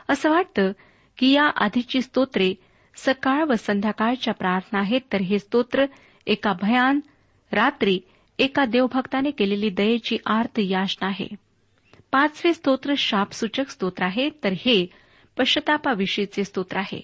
असं 0.09 0.29
वाटतं 0.29 0.71
की 1.17 1.31
या 1.31 1.43
आधीची 1.43 2.01
स्तोत्रे 2.01 2.53
सकाळ 2.95 3.43
व 3.43 3.53
संध्याकाळच्या 3.59 4.33
प्रार्थना 4.33 4.79
आहेत 4.79 5.01
तर 5.13 5.21
हे 5.21 5.39
स्तोत्र 5.39 5.85
एका 6.27 6.53
भयान 6.61 6.99
रात्री 7.51 7.99
एका 8.39 8.65
देवभक्ताने 8.65 9.31
केलेली 9.31 9.69
दयेची 9.69 10.17
आर्त 10.25 10.59
याचना 10.59 11.07
आहे. 11.07 11.27
पाचवे 12.11 12.53
स्तोत्र 12.53 12.93
शापसूचक 12.97 13.69
स्तोत्र 13.69 14.03
आहे 14.03 14.29
तर 14.29 14.53
हे 14.53 14.85
पश्चतापाविषयीचे 15.37 16.43
स्तोत्र 16.43 16.77
आहे. 16.77 17.01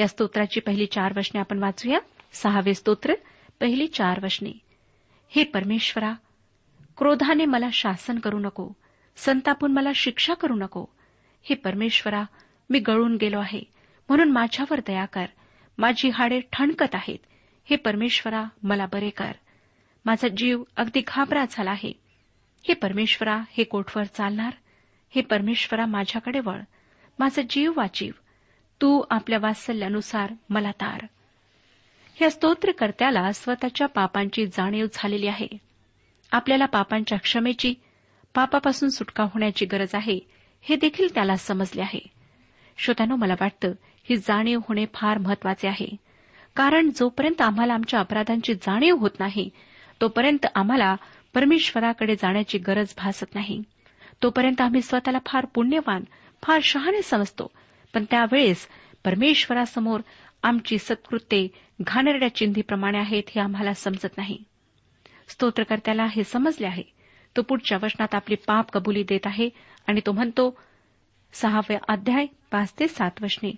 या 0.00 0.08
स्तोत्राची 0.08 0.60
पहिली 0.60 0.86
चार 0.86 1.12
वचने 1.16 1.40
आपण 1.40 1.58
वाचूया. 1.58 1.98
सहावे 2.32 2.74
स्तोत्र 2.74 3.14
पहिली 3.60 3.86
चार 3.86 4.24
वचने. 4.24 4.65
हे 5.28 5.44
परमेश्वरा 5.44 6.14
क्रोधाने 6.96 7.44
मला 7.44 7.68
शासन 7.72 8.18
करू 8.18 8.38
नको 8.38 8.68
संतापून 9.16 9.72
मला 9.72 9.90
शिक्षा 9.94 10.34
करू 10.34 10.54
नको. 10.54 10.84
हे 11.42 11.54
परमेश्वरा 11.54 12.24
मी 12.70 12.78
गळून 12.78 13.16
गेलो 13.16 13.40
आहे 13.40 13.62
म्हणून 14.08 14.30
माझ्यावर 14.30 14.80
दया 14.86 15.04
कर. 15.04 15.26
माझी 15.78 16.08
हाडे 16.08 16.40
ठणकत 16.52 16.94
आहेत. 16.94 17.18
हे 17.64 17.76
परमेश्वरा 17.76 18.44
मला 18.62 18.86
बरे 18.86 19.10
कर. 19.10 19.32
माझा 20.04 20.28
जीव 20.28 20.62
अगदी 20.76 21.02
घाबरा 21.06 21.44
झाला 21.50 21.70
आहे. 21.70 21.92
हे 22.68 22.74
परमेश्वरा 22.74 23.40
हे 23.50 23.64
कोठवर 23.64 24.04
चालणार? 24.04 24.52
हे 25.10 25.22
परमेश्वरा 25.22 25.86
माझ्याकडे 25.86 26.40
वळ. 26.40 26.60
माझा 27.18 27.42
जीव 27.50 27.72
वाचीव. 27.76 28.12
तू 28.82 29.02
आपल्या 29.10 29.38
वात्सल्यानुसार 29.42 30.32
मला 30.50 30.70
तार. 30.70 31.06
या 32.22 32.30
स्तोत्रकर्त्याला 32.30 33.32
स्वतःच्या 33.32 33.86
पापांची 33.86 34.46
जाणीव 34.46 34.86
झालेली 34.92 35.26
आहे. 35.26 35.48
आपल्याला 36.32 36.66
पापांच्या 36.66 37.18
क्षमेची 37.18 37.74
पापापासून 38.34 38.88
सुटका 38.88 39.24
होण्याची 39.24 39.66
गरज 39.66 39.94
आहे 39.94 40.18
हे 40.60 40.76
देखील 40.76 41.14
त्याला 41.14 41.36
समजले 41.36 41.82
आहे. 41.82 42.06
श्रोत्यानो 42.78 43.16
मला 43.16 43.34
वाटतं 43.40 43.72
ही 44.04 44.16
जाणीव 44.16 44.58
होणे 44.68 44.84
फार 44.94 45.18
महत्त्वाचे 45.18 45.68
आहे. 45.68 45.96
कारण 46.56 46.90
जोपर्यंत 46.96 47.40
आम्हाला 47.40 47.74
आमच्या 47.74 48.00
अपराधांची 48.00 48.54
जाणीव 48.54 48.96
होत 48.96 49.10
नाही 49.18 49.50
तोपर्यंत 50.00 50.46
आम्हाला 50.54 50.96
परमेश्वराकडे 51.34 52.14
जाण्याची 52.14 52.58
गरज 52.58 52.94
भासत 52.96 53.34
नाही. 53.34 53.62
तोपर्यंत 54.22 54.60
आम्ही 54.60 54.82
स्वतःला 54.82 55.18
फार 55.26 55.46
पुण्यवान 55.54 56.04
फार 56.42 56.60
शहाणे 56.62 57.02
समजतो. 57.02 57.50
पण 57.94 58.04
त्यावेळेस 58.10 58.68
परमेश्वरासमोर 59.04 60.00
आमची 60.42 60.78
सत्कृत्ये 60.78 61.48
घाणेरड्या 61.82 62.34
चिंधीप्रमाणे 62.34 62.98
आहेत 62.98 63.22
हे 63.34 63.40
आम्हाला 63.40 63.72
समजत 63.72 64.16
नाही. 64.16 64.38
स्तोत्रकर्त्याला 65.28 66.04
हे 66.04 66.24
समजले 66.24 66.66
आहे. 66.66 66.82
तो 67.36 67.42
पुढच्या 67.42 67.78
वचनात 67.82 68.14
आपली 68.14 68.34
पाप 68.34 68.70
कबुली 68.70 69.02
देत 69.02 69.20
आहे 69.24 69.48
आणि 69.86 70.00
तो 70.06 70.12
म्हणतो 70.12 70.58
सहाव्या 71.32 71.78
अध्याय 71.88 72.26
पाच 72.50 72.74
ते 72.80 72.88
सात 72.88 73.10
वचने 73.22 73.50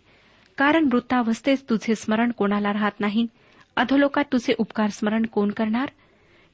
कारण 0.59 0.89
वृत्तावस्थेत 0.93 1.57
तुझे 1.71 1.95
स्मरण 1.95 2.31
कोणाला 2.31 2.73
राहत 2.73 3.01
नाही? 3.01 3.27
अधोलोकात 3.77 4.25
तुझे 4.33 4.55
उपकार 4.59 4.91
स्मरण 4.91 5.27
कोण 5.27 5.51
करणार? 5.51 5.89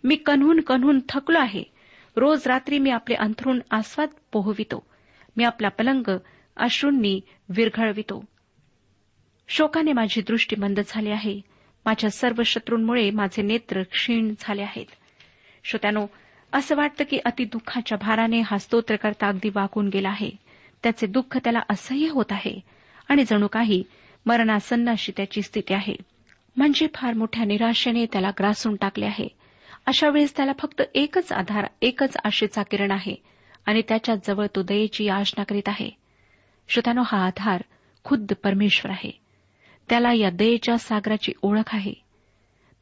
मी 0.04 0.16
कन्हून 0.16 0.60
कन्हून 0.60 1.00
थकलो 1.08 1.38
आहे. 1.38 1.62
रोज 2.16 2.42
रात्री 2.46 2.78
मी 2.78 2.90
आपले 2.90 3.14
अंथरुण 3.14 3.60
आस्वाद 3.70 4.08
पोहवितो. 4.32 4.86
मी 5.36 5.44
आपला 5.44 5.68
पलंग 5.68 6.10
अश्रूंनी 6.56 7.20
विरघळवितो. 7.48 8.24
शोकाने 9.48 9.92
माझी 9.92 10.20
दृष्टी 10.20 10.56
मंद 10.56 10.80
झाली 10.88 11.10
आहे. 11.10 11.40
माझ्या 11.86 12.10
सर्व 12.10 12.42
शत्रूंमुळे 12.42 13.10
माझे 13.10 13.42
नेत्र 13.42 13.82
क्षीण 13.82 14.34
झाले 14.40 14.62
आहेत. 14.62 14.86
श्रोत्यानो 15.64 16.06
असं 16.52 16.76
वाटतं 16.76 17.04
की 17.10 17.18
अतिदुःखाच्या 17.24 17.98
भाराने 17.98 18.40
हा 18.40 18.58
स्तोत्रकर्ता 18.58 19.28
अगदी 19.28 19.48
वाकून 19.48 19.88
गेला 19.88 20.08
आहे. 20.08 20.30
त्याचे 20.82 21.06
दुःख 21.06 21.38
त्याला 21.38 21.58
असह्य 21.70 22.08
होत 22.08 22.24
आहे. 22.30 22.60
आणि 23.08 23.24
जणू 23.24 23.46
काही 23.46 23.84
मरणासन्न 24.26 24.90
अशी 24.90 25.12
त्याची 25.16 25.42
स्थिती 25.42 25.74
आहे. 25.74 25.96
म्हणजे 26.56 26.86
फार 26.94 27.14
मोठ्या 27.14 27.44
निराशेने 27.44 28.06
त्याला 28.06 28.30
ग्रासून 28.30 28.76
टाकले 28.76 29.04
आहे. 29.04 29.28
अशा 29.86 30.08
वेळेस 30.08 30.36
त्याला 30.36 30.52
फक्त 30.58 30.82
एकच 30.94 31.32
आधार 31.32 31.66
एकच 31.82 32.16
आशेचा 32.24 32.62
किरण 32.62 32.90
आहे. 32.90 33.14
आणि 33.66 33.82
त्याच्याजवळ 33.88 34.46
तो 34.56 34.62
दयेची 34.62 35.04
याचना 35.04 35.44
करीत 35.44 35.68
आहे. 35.68 35.90
श्रोत्यानो 36.68 37.02
हा 37.06 37.26
आधार 37.26 37.62
खुद्द 38.04 38.32
परमेश्वर 38.44 38.92
आहे. 38.92 39.23
त्याला 39.88 40.12
या 40.12 40.30
दयेच्या 40.30 40.78
सागराची 40.78 41.32
ओळख 41.42 41.74
आहे. 41.74 41.92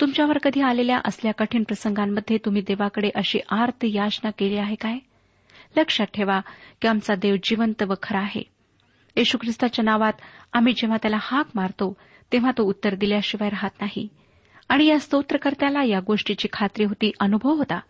तुमच्यावर 0.00 0.38
कधी 0.38 0.60
आलेल्या 0.60 1.00
असल्या 1.04 1.32
कठीण 1.32 1.62
प्रसंगांमध्ये 1.62 2.38
तुम्ही 2.44 2.62
देवाकडे 2.62 3.10
अशी 3.14 3.38
आर्त 3.50 3.84
याचना 3.84 4.30
केली 4.30 4.56
आहे 4.56 4.74
काय? 4.74 4.98
लक्षात 5.76 6.06
ठेवा 6.06 6.40
की 6.80 6.88
आमचा 6.88 7.14
देव 7.14 7.36
जिवंत 7.42 7.82
व 7.82 7.94
खरा 8.02 8.18
आहे. 8.18 8.42
येशू 9.16 9.38
ख्रिस्ताच्या 9.38 9.82
नावात 9.84 10.12
आम्ही 10.52 10.72
जेव्हा 10.72 10.96
त्याला 10.96 11.16
हाक 11.20 11.46
मारतो 11.54 11.96
तेव्हा 12.32 12.50
तो 12.50 12.62
उत्तर 12.62 12.94
दिल्याशिवाय 12.94 13.50
राहत 13.50 13.70
नाही. 13.80 14.08
आणि 14.68 14.84
या 14.84 14.98
स्तोत्रकर्त्याला 14.98 15.84
या 15.84 16.00
गोष्टीची 16.00 16.48
खात्री 16.52 16.84
होती 16.84 17.12
अनुभव 17.20 17.54
होता. 17.54 17.80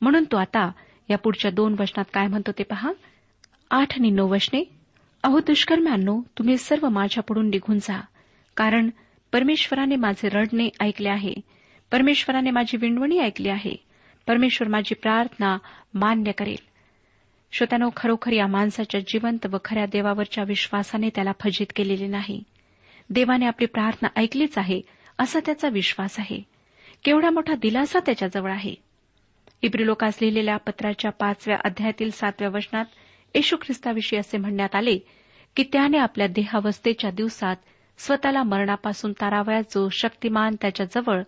म्हणून 0.00 0.24
तो 0.24 0.36
आता 0.36 0.72
या 1.10 1.18
पुढच्या 1.18 1.50
दोन 1.50 1.76
वचनात 1.78 2.04
काय 2.14 2.26
म्हणतो 2.26 2.52
ते 2.52 2.62
पहा. 2.62 2.92
आठ 3.70 3.98
आणि 3.98 4.10
नऊ 4.10 4.28
वचने 4.28 4.64
अहो 5.22 5.40
दुष्कर्म्यांनो 5.40 6.20
तुम्ही 6.38 6.58
सर्व 6.58 6.88
माझ्यापुढून 6.88 7.48
निघून 7.48 7.78
जा. 7.78 8.00
कारण 8.56 8.90
परमेश्वराने 9.32 9.96
माझे 9.96 10.28
रडणे 10.28 10.68
ऐकले 10.80 11.08
आहे. 11.08 11.34
परमेश्वराने 11.92 12.50
माझी 12.50 12.76
विणवणी 12.76 13.18
ऐकली 13.18 13.48
आहे. 13.48 13.76
परमेश्वर 14.26 14.68
माझी 14.68 14.94
प्रार्थना 14.94 15.58
मान्य 15.94 16.32
करेल. 16.32 16.56
श्रोत्यानो 17.52 17.90
खरोखर 17.96 18.32
या 18.32 18.46
माणसाच्या 18.46 19.00
जिवंत 19.00 19.46
व 19.46 19.56
खऱ्या 19.64 19.86
देवावरच्या 19.86 20.44
विश्वासाने 20.44 21.08
त्याला 21.08 21.32
फजित 21.40 21.66
केलेले 21.76 22.06
नाही. 22.06 22.42
देवाने 23.10 23.46
आपली 23.46 23.66
प्रार्थना 23.66 24.20
ऐकलीच 24.20 24.58
आहे 24.58 24.80
असा 25.18 25.40
त्याचा 25.46 25.68
विश्वास 25.68 26.18
आहे. 26.18 26.42
केवढा 27.04 27.30
मोठा 27.30 27.54
दिलासा 27.54 27.98
त्याच्याजवळ 27.98 28.50
आहे. 28.50 28.74
इब्रिलोकास 29.62 30.18
लिहिलेल्या 30.20 30.56
पत्राच्या 30.56 31.10
पाचव्या 31.10 31.58
अध्यायातील 31.64 32.10
सातव्या 32.10 32.50
वचनात 32.50 32.84
येशू 33.34 33.56
ख्रिस्ताविषयी 33.56 34.18
असे 34.18 34.38
म्हणण्यात 34.38 34.74
आले 34.74 34.98
की 35.56 35.64
त्याने 35.72 35.98
आपल्या 35.98 36.26
देहावस्थेच्या 36.26 37.10
दिवसात 37.10 37.56
स्वतःला 37.98 38.42
मरणापासून 38.42 39.12
तारावयात 39.12 39.62
जो 39.70 39.88
शक्तिमान 39.88 40.56
त्याच्याजवळ 40.60 41.22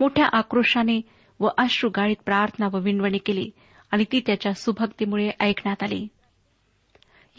मोठ्या 0.00 0.26
आक्रोशाने 0.32 1.00
व 1.40 1.48
अश्रुगाळीत 1.58 2.16
प्रार्थना 2.24 2.68
व 2.72 2.78
विणवणी 2.78 3.18
केली 3.18 3.50
आणि 3.90 4.04
ती 4.12 4.20
त्याच्या 4.26 4.52
सुभक्तीमुळे 4.52 5.30
ऐकण्यात 5.40 5.82
आली. 5.82 6.08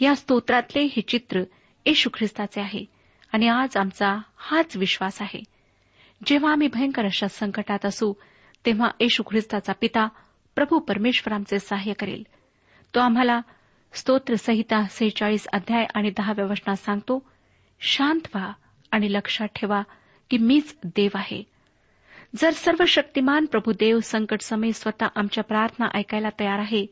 या 0.00 0.14
स्तोत्रातले 0.14 0.82
हे 0.82 1.00
चित्र 1.00 1.42
येशू 1.86 2.10
ख्रिस्ताचे 2.14 2.60
आहे 2.60 2.84
आणि 3.32 3.48
आज 3.48 3.76
आमचा 3.76 4.18
हाच 4.36 4.76
विश्वास 4.76 5.22
आहे. 5.22 5.44
जेव्हा 6.26 6.52
आम्ही 6.52 6.68
भयंकर 6.68 7.04
अशा 7.04 7.28
संकटात 7.28 7.86
असू 7.86 8.12
तेव्हा 8.66 8.90
येशू 9.00 9.22
ख्रिस्ताचा 9.22 9.72
पिता 9.80 10.08
प्रभू 10.54 10.78
परमेश्वर 10.78 11.32
आमचे 11.34 11.58
सहाय्य 11.58 11.92
करेल. 11.92 12.22
तो 12.94 13.00
आम्हाला 13.00 13.40
स्तोत्रसहिता 13.92 14.84
सेहेचाळीस 14.84 15.46
अध्याय 15.52 15.86
आणि 15.94 16.10
दहाव्या 16.10 16.44
वचनात 16.44 16.76
सांगतो 16.76 17.28
शांत 17.80 18.20
व्हा 18.34 18.52
आणि 18.90 19.12
लक्षात 19.12 19.48
ठेवा 19.48 19.82
की 20.30 20.38
मीच 20.38 20.76
देव 20.84 21.10
आहे. 21.14 21.42
जर 22.36 22.50
सर्व 22.50 22.84
शक्तिमान 22.84 23.46
प्रभू 23.46 23.72
देव 23.72 24.00
संकट 24.00 24.40
समय 24.40 24.72
स्वतः 24.72 25.06
आमच्या 25.16 25.44
प्रार्थना 25.44 25.86
ऐकायला 25.94 26.28
तयार 26.40 26.58
आहे 26.58 26.86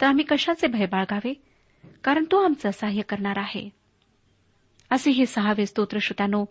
तर 0.00 0.06
आम्ही 0.06 0.24
कशाचे 0.24 0.66
भय 0.66 0.86
बाळगावे? 0.86 1.34
कारण 2.04 2.24
तो 2.24 2.44
आमचं 2.44 2.70
सहाय्य 2.70 3.02
करणार 3.02 3.38
आहे. 3.38 3.70
असे 4.90 5.10
हे 5.10 5.26
सहावे 5.26 5.66
स्तोत्र 5.66 5.98
श्रोत्यानो 6.02 6.44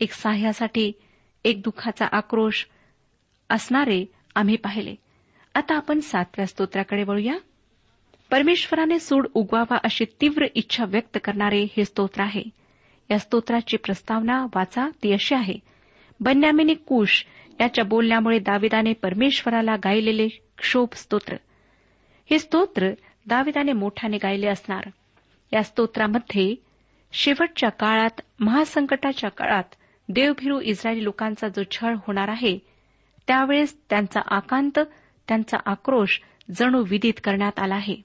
एक 0.00 0.12
सहाय्यासाठी 0.12 0.92
एक 1.44 1.62
दुःखाचा 1.62 2.06
आक्रोश 2.12 2.66
असणारे 3.48 4.12
आम्ही 4.34 4.56
पाहिले. 4.56 4.94
आता 5.54 5.74
आपण 5.74 6.00
सातव्या 6.00 6.46
स्तोत्राकडे 6.46 7.02
वळूया. 7.02 7.34
परमेश्वराने 8.30 8.98
सूड 8.98 9.26
उगवावा 9.34 9.76
अशी 9.84 10.04
तीव्र 10.20 10.46
इच्छा 10.54 10.84
व्यक्त 10.84 11.18
करणारे 11.24 11.66
हे 11.76 11.84
स्तोत्र 11.84 12.22
आहे. 12.22 12.42
या 13.10 13.18
स्तोत्राची 13.18 13.76
प्रस्तावना 13.76 14.46
वाचा 14.54 14.88
ती 15.02 15.12
अशी 15.12 15.34
आहे. 15.34 15.54
बन्यामिनी 16.20 16.74
कुश 16.74 17.26
याच्या 17.60 17.84
बोलण्यामुळे 17.84 18.38
दाविदाने 18.38 18.92
परमेश्वराला 18.92 19.76
गायलेले 19.76 20.28
क्षोभ 20.28 20.88
स्तोत्र. 20.94 21.36
हे 22.30 22.38
स्तोत्र 22.38 22.90
दाविदाने 23.26 23.72
मोठ्याने 23.72 24.16
गायले 24.16 24.46
असणार. 24.46 24.82
या 25.52 25.62
स्तोत्रामध्ये 25.62 26.54
शेवटच्या 27.12 27.70
काळात 27.70 28.20
महासंकटाच्या 28.40 29.30
काळात 29.30 29.64
देवभिरू 30.08 30.60
इस्रायली 30.60 31.04
लोकांचा 31.04 31.48
जो 31.48 31.62
छळ 31.70 31.94
होणार 31.94 32.28
आहे 32.28 32.58
त्यावेळेस 33.26 33.80
त्यांचा 33.90 34.20
आकांत 34.26 34.78
त्यांचा 35.28 35.56
आक्रोश 35.66 36.20
जणू 36.58 36.84
विदित 36.84 37.20
करण्यात 37.24 37.58
आला 37.58 37.74
आहे. 37.74 37.96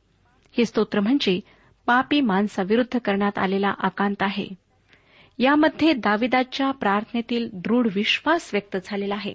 हे 0.58 0.66
स्तोत्र 0.66 1.00
म्हणजे 1.00 1.40
पापी 1.86 2.22
माणसाविरुद्ध 2.22 3.00
करण्यात 3.06 3.38
आलेला 3.38 3.74
आकांत 3.80 4.16
आहे. 4.22 4.65
यामध्ये 5.38 5.94
दाविदाच्या 5.94 6.72
प्रार्थनेतील 6.72 7.50
दृढ 7.54 7.88
विश्वास 7.96 8.50
व्यक्त 8.54 8.78
झालेला 8.86 9.16
आहे. 9.16 9.34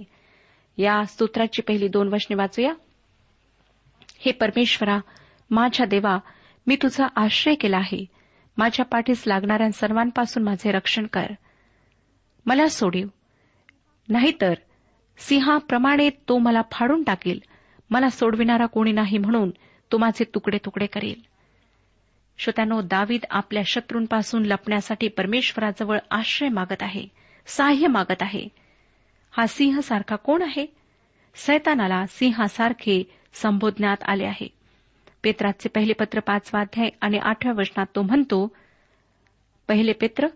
या 0.76 1.04
स्तोत्राची 1.04 1.62
पहिली 1.62 1.88
दोन 1.88 2.08
वचने 2.08 2.34
वाचूया. 2.34 2.72
हे 4.18 4.32
परमेश्वरा 4.32 4.98
माझ्या 5.50 5.86
देवा 5.86 6.18
मी 6.66 6.76
तुझा 6.76 7.06
आश्रय 7.16 7.54
केला 7.54 7.76
आहे. 7.76 8.04
माझ्या 8.56 8.84
पाठीस 8.84 9.24
लागणाऱ्या 9.26 9.72
सर्वांपासून 9.72 10.42
माझे 10.42 10.72
रक्षण 10.72 11.06
कर. 11.06 11.26
मला 12.46 12.68
सोडीव. 12.68 13.06
नाहीतर 14.08 14.54
सिंहाप्रमाणे 15.18 16.10
तो 16.10 16.38
मला 16.38 16.62
फाडून 16.72 17.02
टाकेल. 17.02 17.38
मला 17.90 18.08
सोडविणारा 18.08 18.66
कोणी 18.66 18.92
नाही 18.92 19.18
म्हणून 19.18 19.50
तो 19.92 19.98
माझे 19.98 20.24
तुकडे 20.24 20.58
तुकडे 20.64 20.86
करेल. 20.86 21.29
श्रोत्यानो 22.42 22.80
दावीद 22.80 23.20
आपल्या 23.30 23.62
शत्रूंपासून 23.66 24.46
लपण्यासाठी 24.46 25.08
परमेश्वराजवळ 25.08 25.98
आश्रय 26.10 26.48
मागत 26.48 26.82
आहे 26.82 27.06
सहाय्य 27.46 27.86
मागत 27.86 28.16
आहे. 28.20 28.48
हा 29.30 29.46
सिंहसारखा 29.46 30.16
कोण 30.16 30.42
आहे? 30.42 30.66
सैतानाला 31.34 32.06
सिंहासारखे 32.06 33.02
संबोधण्यात 33.32 33.96
आले 34.04 34.24
आहे. 34.24 34.48
पेत्राचे 35.22 35.68
पहिले 35.68 35.92
पत्र 35.92 36.20
पाचवाध्याय 36.20 36.88
आणि 37.00 37.18
आठव्या 37.18 37.54
वचनात 37.58 37.86
तो 37.96 38.02
म्हणतो 38.02 38.56
पहिले 39.68 39.92
पेत्र 39.92 40.26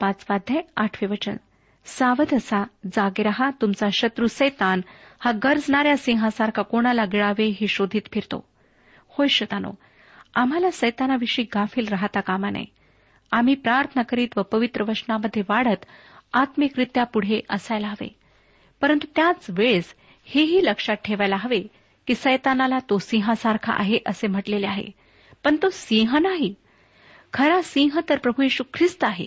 पाचवाध्याय 0.00 0.62
आठवे 0.76 1.06
वचन. 1.06 1.36
सावध 1.84 2.34
असा 2.34 2.64
जागे 2.86 3.22
रहा 3.22 3.50
तुमचा 3.50 3.88
शत्रू 3.92 4.26
सैतान 4.26 4.80
हा 5.20 5.32
गरजणाऱ्या 5.44 5.96
सिंहासारखा 5.96 6.62
कोणाला 6.62 7.04
गिळावे 7.04 7.46
हे 7.46 7.66
शोधित 7.66 8.02
फिरतो. 8.12 8.48
होय 9.08 9.28
श्रोतानो 9.28 9.72
आम्हाला 10.38 10.70
सैतानाविषयी 10.70 11.44
गाफील 11.44 11.88
राहता 11.88 12.20
कामा 12.20 12.50
नये. 12.50 12.64
आम्ही 13.32 13.54
प्रार्थना 13.54 14.02
करीत 14.02 14.28
व 14.36 14.42
पवित्र 14.42 14.82
वचनामध्ये 14.82 15.42
वाढत 15.48 15.84
आत्मिकरित्या 16.32 17.04
पुढे 17.04 17.40
असायला 17.50 17.88
हवे. 17.88 18.16
परंतु 18.80 19.06
त्याच 19.16 19.46
वेळेस 19.48 19.94
हेही 20.24 20.64
लक्षात 20.64 20.96
ठेवायला 20.96 21.36
हवे 21.36 21.62
की 22.06 22.14
सैतानाला 22.14 22.78
तो 22.78 22.98
सिंहासारखा 22.98 23.72
आहे 23.72 23.98
असे 24.06 24.26
म्हटलेले 24.26 24.66
आहे. 24.66 24.84
पण 25.44 25.56
तो 25.56 25.66
सिंह 25.72 26.18
नाही. 26.18 26.54
खरा 27.32 27.62
सिंह 27.64 28.00
तर 28.08 28.18
प्रभू 28.18 28.42
येशू 28.42 28.64
ख्रिस्त 28.74 29.04
आहे. 29.04 29.26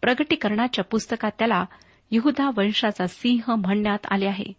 प्रगटीकरणाच्या 0.00 0.84
पुस्तकात 0.84 1.30
त्याला 1.38 1.64
यहुदा 2.10 2.50
वंशाचा 2.56 3.06
सिंह 3.06 3.54
म्हणण्यात 3.54 4.06
आले 4.10 4.26
आहे. 4.26 4.52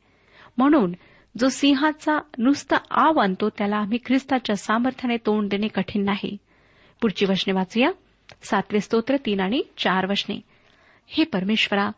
म्हणून 0.58 0.93
जो 1.39 1.49
सिंहाचा 1.49 2.19
नुसता 2.38 2.75
आव 2.91 3.19
आणतो 3.19 3.49
त्याला 3.49 3.78
आम्ही 3.78 3.97
ख्रिस्ताच्या 4.06 4.56
सामर्थ्याने 4.56 5.17
तोंड 5.17 5.49
देणे 5.49 5.67
कठीण 5.67 6.06
नाही. 6.06 6.38
पुढची 7.02 7.25
वचने 7.25 7.54
वाचूया. 7.54 7.91
सातवे 8.43 8.80
स्तोत्र 8.80 9.17
तीन 9.25 9.39
आणि 9.39 9.62
चार 9.78 10.06
वचने. 10.06 10.41
हे 11.08 11.23
परमेश्वरा 11.23 11.89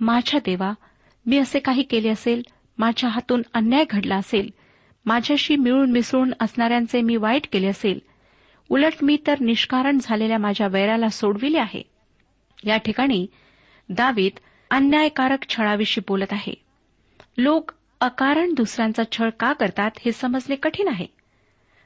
माझ्या 0.00 0.40
देवा 0.40 0.72
मी 1.26 1.38
असे 1.38 1.58
काही 1.58 1.82
केले 1.82 2.08
असेल 2.08 2.42
माझ्या 2.78 3.10
हातून 3.10 3.42
अन्याय 3.54 3.84
घडला 3.90 4.16
असेल 4.16 4.50
माझ्याशी 5.06 5.56
मिळून 5.56 5.92
मिसळून 5.92 6.32
असणाऱ्यांचे 6.40 7.00
मी 7.00 7.16
वाईट 7.16 7.46
केले 7.52 7.66
असेल 7.66 7.98
उलट 8.68 8.92
मी 9.02 9.16
तर 9.26 9.34
निष्कारण 9.40 9.98
झालेल्या 10.02 10.38
माझ्या 10.38 10.66
वैराला 10.66 11.08
सोडविले 11.08 11.58
आहे. 11.58 11.82
या 12.64 12.76
ठिकाणी 12.76 13.26
दावीत 13.88 14.38
अन्यायकारक 14.70 15.48
छळाविषयी 15.48 16.04
बोलत 16.08 16.32
आहे. 16.32 16.54
लोक 17.38 17.70
अकारण 18.00 18.54
दुसऱ्यांचा 18.54 19.02
छळ 19.12 19.30
का 19.40 19.52
करतात 19.52 19.90
हे 19.98 20.12
समजणे 20.12 20.56
कठीण 20.56 20.88
आहे. 20.88 21.06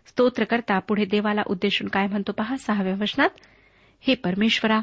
स्तोत्रकर्ता 0.06 0.78
पुढे 0.78 1.04
देवाला 1.04 1.42
उद्देशून 1.46 1.88
काय 1.88 2.06
म्हणतो 2.06 2.32
पहा 2.32 2.56
सहाव्या 2.56 2.94
वचनात 2.94 3.28
हे 4.00 4.14
परमेश्वरा 4.14 4.80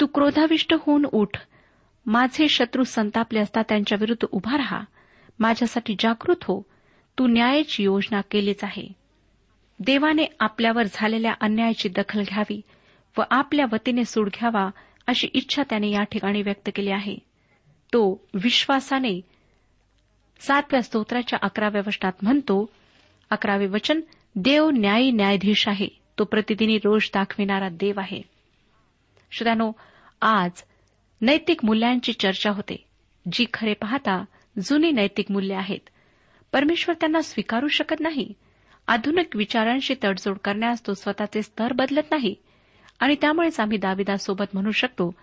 तू 0.00 0.06
क्रोधाविष्ट 0.06 0.74
होऊन 0.80 1.06
उठ. 1.12 1.36
माझे 2.06 2.48
शत्रू 2.48 2.84
संतापले 2.84 3.38
असता 3.38 3.62
त्यांच्या 3.62 3.98
विरुद्ध 4.00 4.26
उभा 4.32 4.56
राहा. 4.56 4.80
माझ्यासाठी 5.38 5.96
जागृत 5.98 6.36
हो. 6.42 6.62
तू 7.18 7.26
न्यायाची 7.26 7.82
योजना 7.82 8.20
केलीच 8.20 8.64
आहे. 8.64 8.88
देवाने 9.80 10.24
आपल्यावर 10.40 10.82
झालेल्या 10.92 11.34
अन्यायाची 11.40 11.88
दखल 11.88 12.22
घ्यावी 12.22 12.60
व 13.18 13.22
आपल्या 13.30 13.66
वतीने 13.72 14.04
सूड 14.04 14.28
घ्यावा 14.28 14.70
अशी 15.06 15.28
इच्छा 15.32 15.62
त्याने 15.62 15.90
या 15.90 16.02
ठिकाणी 16.02 16.42
व्यक्त 16.42 16.70
केली 16.74 16.90
आहे. 16.90 17.16
तो 17.92 18.28
विश्वासाने 18.34 19.20
सातव्या 20.40 20.82
स्तोत्राच्या 20.82 21.38
अकराव्या 21.42 21.82
वचनात 21.86 22.12
म्हणतो 22.22 22.70
अकरावे 23.30 23.66
वचन 23.66 24.00
देव 24.36 24.70
न्यायी 24.70 25.10
न्यायाधीश 25.10 25.68
आहे. 25.68 25.88
तो 26.18 26.24
प्रतिदिनी 26.24 26.78
रोष 26.78 27.10
दाखविणारा 27.14 27.68
देव 27.68 28.00
आहे. 28.00 28.22
श्रोत्यानो 29.32 29.72
आज 30.20 30.50
नैतिक 31.20 31.64
मूल्यांची 31.64 32.12
चर्चा 32.12 32.50
होते. 32.50 32.84
जी 33.32 33.46
खरे 33.54 33.74
पाहता 33.74 34.24
जुनी 34.64 34.90
नैतिक 34.90 35.30
मूल्य 35.30 35.54
आहेत. 35.54 35.88
परमेश्वर 36.52 36.94
त्यांना 36.94 37.20
स्वीकारू 37.20 37.68
शकत 37.68 38.00
नाही. 38.00 38.32
आधुनिक 38.86 39.36
विचारांशी 39.36 39.94
तडजोड 40.04 40.36
करण्यास 40.44 40.86
तो 40.86 40.94
स्वतःचे 40.94 41.42
स्तर 41.42 41.72
बदलत 41.72 42.02
नाही. 42.10 42.34
आणि 43.00 43.16
त्यामुळेच 43.20 43.60
आम्ही 43.60 43.78
दाविदासोबत 43.78 44.44
म्हणू 44.54 44.70
शकतो 44.70 45.14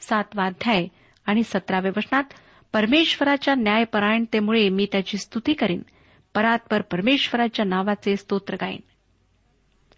सातवा 0.00 0.44
अध्याय 0.44 0.86
आणि 1.26 1.42
सतराव्या 1.42 1.92
वचनात 1.96 2.24
परमेश्वराच्या 2.74 3.54
न्यायपरायणतेमुळे 3.54 4.68
मी 4.68 4.86
त्याची 4.92 5.18
स्तुती 5.18 5.52
करीन. 5.52 5.82
परात्पर 6.34 6.82
परमेश्वराच्या 6.82 7.64
नावाचे 7.64 8.16
स्तोत्र 8.16 8.54
गाईन. 8.54 8.80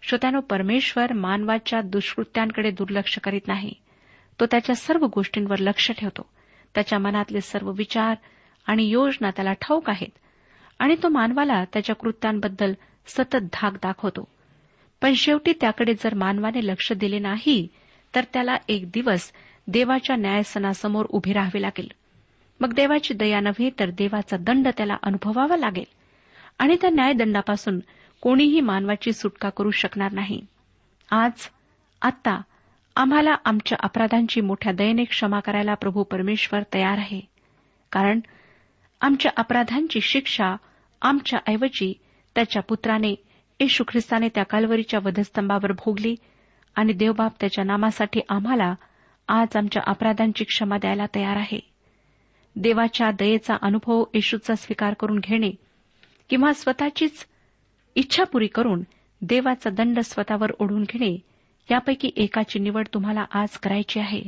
श्रोत्यानो 0.01 0.39
परमेश्वर 0.39 1.13
मानवाच्या 1.13 1.81
दुष्कृत्यांकडे 1.81 2.71
दुर्लक्ष 2.71 3.19
करीत 3.19 3.41
नाही. 3.47 3.73
तो 4.39 4.45
त्याच्या 4.45 4.75
सर्व 4.75 5.07
गोष्टींवर 5.15 5.57
लक्ष 5.57 5.91
ठेवतो. 5.91 6.29
त्याच्या 6.75 6.99
मनातले 6.99 7.41
सर्व 7.41 7.71
विचार 7.71 8.15
आणि 8.67 8.83
योजना 8.83 9.29
त्याला 9.29 9.53
ठाऊक 9.53 9.89
आहेत. 9.89 10.17
आणि 10.79 10.95
तो 11.03 11.09
मानवाला 11.09 11.63
त्याच्या 11.73 11.95
कृत्यांबद्दल 11.95 12.73
सतत 13.07 13.45
धाक 13.53 13.73
दाखवतो. 13.73 14.27
पण 15.01 15.13
शेवटी 15.13 15.53
त्याकडे 15.61 15.93
जर 15.93 16.13
मानवाने 16.13 16.67
लक्ष 16.67 16.93
दिले 16.93 17.19
नाही 17.19 17.67
तर 18.15 18.23
त्याला 18.33 18.57
एक 18.67 18.91
दिवस 18.91 19.31
देवाच्या 19.67 20.15
न्यायसनासमोर 20.15 21.05
उभे 21.09 21.33
राहावे 21.33 21.61
लागेल. 21.61 21.91
मग 22.59 22.73
देवाची 22.73 23.13
दया 23.13 23.39
नव्हे 23.39 23.69
तर 23.79 23.89
देवाचा 23.89 24.37
दंड 24.37 24.67
त्याला 24.67 24.95
अनुभवावा 25.03 25.57
लागेल. 25.57 25.83
आणि 26.59 26.75
त्या 26.81 26.89
न्यायदंडापासून 26.89 27.79
कोणीही 28.21 28.61
मानवाची 28.61 29.13
सुटका 29.13 29.49
करू 29.49 29.71
शकणार 29.71 30.11
नाही. 30.11 30.41
आज 31.11 31.31
आत्ता 32.01 32.41
आम्हाला 32.95 33.35
आमच्या 33.45 33.77
अपराधांची 33.83 34.41
मोठ्या 34.41 34.73
दयेने 34.73 35.03
क्षमा 35.03 35.39
करायला 35.39 35.73
प्रभू 35.73 36.03
परमेश्वर 36.03 36.59
तयार 36.73 36.97
आहे. 36.97 37.21
कारण 37.91 38.19
आमच्या 39.01 39.31
अपराधांची 39.37 40.01
शिक्षा 40.01 40.55
आमच्या 41.01 41.39
ऐवजी 41.47 41.93
त्याच्या 42.35 42.61
पुत्राने 42.61 43.15
येशू 43.59 43.83
ख्रिस्ताने 43.87 44.29
त्या 44.35 44.43
कालवरीच्या 44.43 44.99
वधस्तंभावर 45.03 45.71
भोगली 45.71 46.15
आणि 46.75 46.93
देवबाप 46.93 47.33
त्याच्या 47.39 47.63
नामासाठी 47.63 48.21
आम्हाला 48.29 48.75
आज 49.27 49.57
आमच्या 49.57 49.83
अपराधांची 49.87 50.43
क्षमा 50.43 50.77
द्यायला 50.77 51.05
तयार 51.15 51.35
आहे. 51.35 51.76
देवाच्या 52.59 53.11
दयेचा 53.11 53.57
अनुभव 53.61 54.03
येशूचा 54.13 54.55
स्वीकार 54.55 54.93
करून 54.93 55.19
घेणे 55.19 55.51
किंवा 56.29 56.53
स्वतःचीच 56.53 57.25
इच्छा 57.95 58.23
पुरी 58.23 58.47
करून 58.47 58.83
देवाचा 59.21 59.69
दंड 59.69 59.99
स्वतःवर 59.99 60.51
ओढून 60.59 60.83
घेणे 60.83 61.17
यापैकी 61.71 62.11
एकाची 62.15 62.59
निवड 62.59 62.87
तुम्हाला 62.93 63.25
आज 63.31 63.57
करायची 63.57 63.99
आहे. 63.99 64.23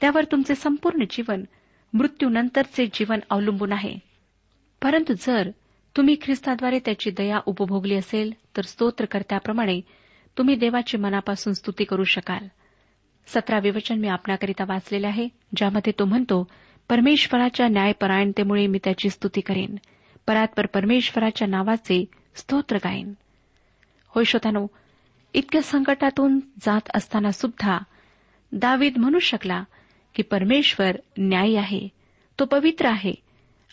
त्यावर 0.00 0.24
तुमचे 0.24 0.54
संपूर्ण 0.54 1.04
जीवन 1.10 1.44
मृत्यूनंतरचे 1.92 2.86
जीवन 2.86 3.18
अवलंबून 3.30 3.72
आहे. 3.72 3.98
परंतु 4.82 5.12
जर 5.18 5.50
तुम्ही 5.96 6.16
ख्रिस्ताद्वारे 6.22 6.78
त्याची 6.78 7.10
दया 7.10 7.40
उपभोगली 7.46 7.94
असेल 7.94 8.32
तर 8.56 8.62
स्तोत्रकर्त्याप्रमाणे 8.62 9.80
तुम्ही 10.38 10.54
देवाची 10.54 10.96
मनापासून 10.96 11.52
स्तुती 11.52 11.84
करू 11.84 12.04
शकाल. 12.04 12.46
सतरावे 13.26 13.70
वचन 13.70 13.98
मी 13.98 14.08
आपणाकरिता 14.08 14.64
वाचलेले 14.68 15.06
आहे 15.06 15.28
ज्यामध्ये 15.56 15.92
तो 15.98 16.04
म्हणतो 16.04 16.46
परमेश्वराच्या 16.88 17.68
न्यायपरायणतेमुळे 17.68 18.66
मी 18.66 18.78
त्याची 18.84 19.10
स्तुती 19.10 19.40
करेन. 19.40 19.76
परात्पर 20.26 20.66
परमेश्वराच्या 20.66 21.48
नावाचे 21.48 22.04
स्तोत्र 22.34 22.76
गायन 22.76 23.12
होय 24.08 24.24
श्रोतानो 24.24 24.66
इतक्या 25.34 25.62
संकटातून 25.62 26.38
जात 26.38 26.90
असताना 26.94 27.30
सुद्धा 27.30 27.78
दावीद 28.52 28.98
म्हणू 28.98 29.18
शकला 29.18 29.64
की 30.14 30.22
परमेश्वर 30.22 30.96
न्यायी 31.18 31.56
आहे 31.56 31.88
तो 32.40 32.44
पवित्र 32.44 32.86
आहे 32.86 33.14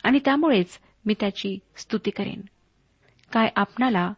आणि 0.03 0.19
त्यामुळेच 0.25 0.79
मी 1.05 1.13
त्याची 1.19 1.59
स्तुती 1.75 2.11
करेन. 2.11 2.41
काय 3.31 3.49
आपणाला 3.55 4.13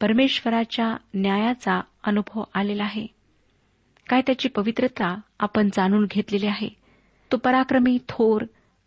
परमेश्वराच्या 0.00 0.96
न्यायाचा 1.14 1.80
अनुभव 2.04 2.42
आलेला 2.54 2.84
आहे? 2.84 3.06
काय 4.08 4.20
त्याची 4.20 4.48
पवित्रता 4.48 5.20
आपण 5.40 5.68
जाणून 5.68 6.06
घेतलेली 6.10 6.46
आहे? 6.46 6.83
तो 7.32 7.36
पराक्रमी 7.36 7.98
थोर 8.08 8.44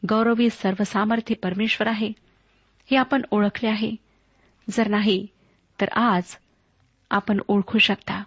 गौरवी 0.09 0.49
सर्वसामर्थ्य 0.49 1.35
परमेश्वर 1.35 1.87
आहे. 1.87 2.11
हे 2.91 2.95
आपण 2.95 3.21
ओळखले 3.31 3.69
आहे. 3.69 3.95
जर 4.69 4.87
नाही 4.87 5.27
तर 5.81 5.89
आज 5.89 6.23
आपण 7.09 7.39
ओळखू 7.47 7.77
शकता. 7.77 8.23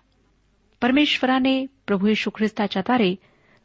परमेश्वराने 0.80 1.66
प्रभू 1.86 2.06
येशू 2.06 2.30
ख्रिस्ताच्याद्वारे 2.36 3.14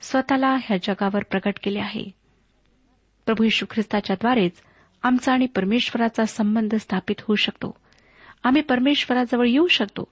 स्वतःला 0.02 0.58
ह्या 0.64 0.78
जगावर 0.78 1.24
प्रकट 1.24 1.54
केले 1.64 1.80
आहे. 1.80 2.06
प्रभू 3.26 3.44
येशू 3.44 3.66
ख्रिस्ताच्याद्वारेच 3.70 4.52
आमचा 5.04 5.34
आणि 5.34 5.46
परमेश्वराचा 5.46 6.26
संबंध 6.26 6.76
स्थापित 6.76 7.16
होऊ 7.20 7.36
शकतो. 7.36 7.76
आम्ही 8.44 8.62
परमेश्वराजवळ 8.62 9.48
येऊ 9.48 9.68
शकतो. 9.68 10.08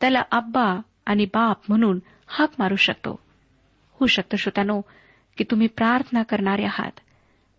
त्याला 0.00 0.22
आब्बा 0.30 0.80
आणि 1.06 1.24
बाप 1.24 1.58
म्हणून 1.68 1.98
हाक 2.26 2.50
मारू 2.58 2.76
शकतो. 2.76 3.10
होऊ 3.92 4.06
शकतं 4.06 4.36
श्रोत्यानो 4.36 4.80
की 5.40 5.44
तुम्ही 5.50 5.66
प्रार्थना 5.66 6.22
करणारे 6.22 6.64
आहात 6.64 7.00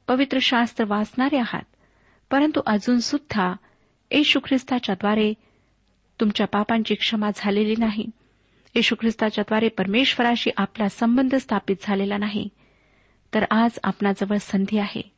पवित्र 0.07 0.37
शास्त्र 0.41 0.85
वाचणारे 0.85 1.37
आहात 1.37 1.63
परंतु 2.31 2.61
अजून 2.65 2.99
सुद्धा 2.99 3.53
येशू 4.11 4.39
ख्रिस्ताच्याद्वारे 4.39 5.33
तुमच्या 6.19 6.47
पापांची 6.47 6.95
क्षमा 6.95 7.29
झालेली 7.35 7.75
नाही. 7.77 8.05
येशू 8.75 8.95
ख्रिस्ताच्याद्वारे 8.95 9.67
परमेश्वराशी 9.67 10.49
आपला 10.57 10.89
संबंध 10.89 11.35
स्थापित 11.35 11.75
झालेला 11.81 12.17
नाही. 12.17 12.49
तर 13.33 13.43
आज 13.51 13.71
आपणाजवळ 13.83 14.37
संधी 14.37 14.77
आहे. 14.77 15.11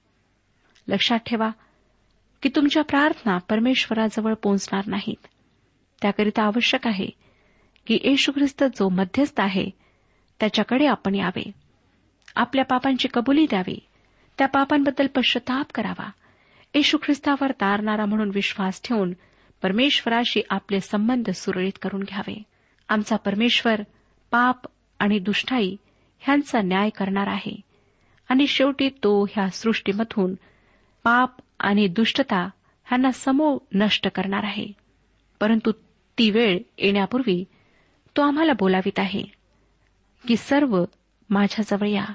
लक्षात 0.88 1.19
ठेवा 1.19 1.49
की 2.41 2.49
तुमच्या 2.56 2.84
प्रार्थना 2.84 3.38
परमेश्वराजवळ 3.38 4.34
पोहोचणार 4.34 4.84
नाहीत. 4.88 5.28
त्याकरिता 6.02 6.43
आवश्यक 6.43 6.88
आहे 6.88 7.08
की 7.88 7.99
येशू 8.04 8.32
ख्रिस्त 8.32 8.63
जो 8.63 8.89
मध्यस्थ 8.89 9.41
आहे 9.41 9.69
त्याच्याकडे 10.39 10.86
आपण 10.86 11.15
यावे. 11.15 11.62
आपल्या 12.36 12.65
पापांची 12.65 13.08
कबुली 13.13 13.46
द्यावी. 13.46 13.80
त्या 14.38 14.48
पापांबद्दल 14.48 15.08
पश्चाताप 15.08 15.65
करावा. 15.76 16.10
येशू 16.74 16.98
ख्रिस्तावर 17.04 17.52
तारणारा 17.52 18.06
म्हणून 18.06 18.32
विश्वास 18.34 18.82
ठेवून 18.84 19.13
परमेश्वराशी 19.62 20.41
आपले 20.50 20.80
संबंध 20.80 21.30
सुरळीत 21.30 21.72
करून 21.82 22.02
घ्यावे. 22.02 22.43
आमचा 22.89 23.15
परमेश्वर 23.15 23.82
पाप 24.32 24.56
आणि 25.00 25.19
दुष्टाई 25.19 25.76
ह्यांचा 26.19 26.62
न्याय 26.62 26.89
करणार 26.89 27.28
आहे. 27.28 27.62
आणि 28.30 28.48
शेवटी 28.48 28.89
तो 28.89 29.26
ह्या 29.26 29.50
सृष्टीमधून 29.50 30.36
पाप 31.04 31.32
आणि 31.60 31.88
दुष्टता 31.88 32.41
ह्यांना 32.86 33.12
समो 33.12 33.58
नष्ट 33.74 34.08
करणार 34.15 34.43
आहे. 34.43 34.67
परंतु 35.39 35.72
ती 36.17 36.30
वेळ 36.30 36.60
येण्यापूर्वी 36.78 37.46
तो 38.17 38.22
आम्हाला 38.22 38.54
बोलावित 38.54 39.00
आहे 39.00 39.24
की 40.28 40.38
सर्व 40.38 40.86
माझ्याजवळ 41.30 41.88
या. 41.88 42.06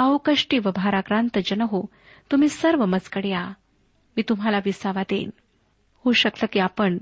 अहो 0.00 0.18
कष्टी 0.18 0.58
व 0.58 0.70
भाराक्रांत 0.70 1.38
जन 1.46 1.60
हो 1.60 1.90
तुम्ही 2.32 2.48
सर्व 2.48 2.84
मजकड 2.84 3.26
या 3.26 3.52
मी 4.16 4.22
तुम्हाला 4.28 4.58
विसावा 4.64 5.02
देईन. 5.02 5.30
होऊ 6.04 6.12
शकतं 6.12 6.46
की 6.52 6.58
आपण 6.58 6.98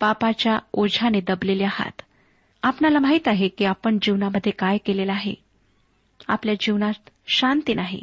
पापाच्या 0.00 0.58
ओझ्याने 0.72 1.20
दबलेले 1.20 1.64
आहात. 1.64 2.02
आपणाला 2.62 2.98
माहीत 2.98 3.28
आहे 3.28 3.48
की 3.48 3.64
आपण 3.64 3.98
जीवनामध्ये 4.02 4.52
काय 4.52 4.78
केलेलं 4.78 5.12
आहे. 5.12 5.34
आपल्या 6.28 6.54
जीवनात 6.60 7.10
शांती 7.26 7.74
नाही. 7.74 8.02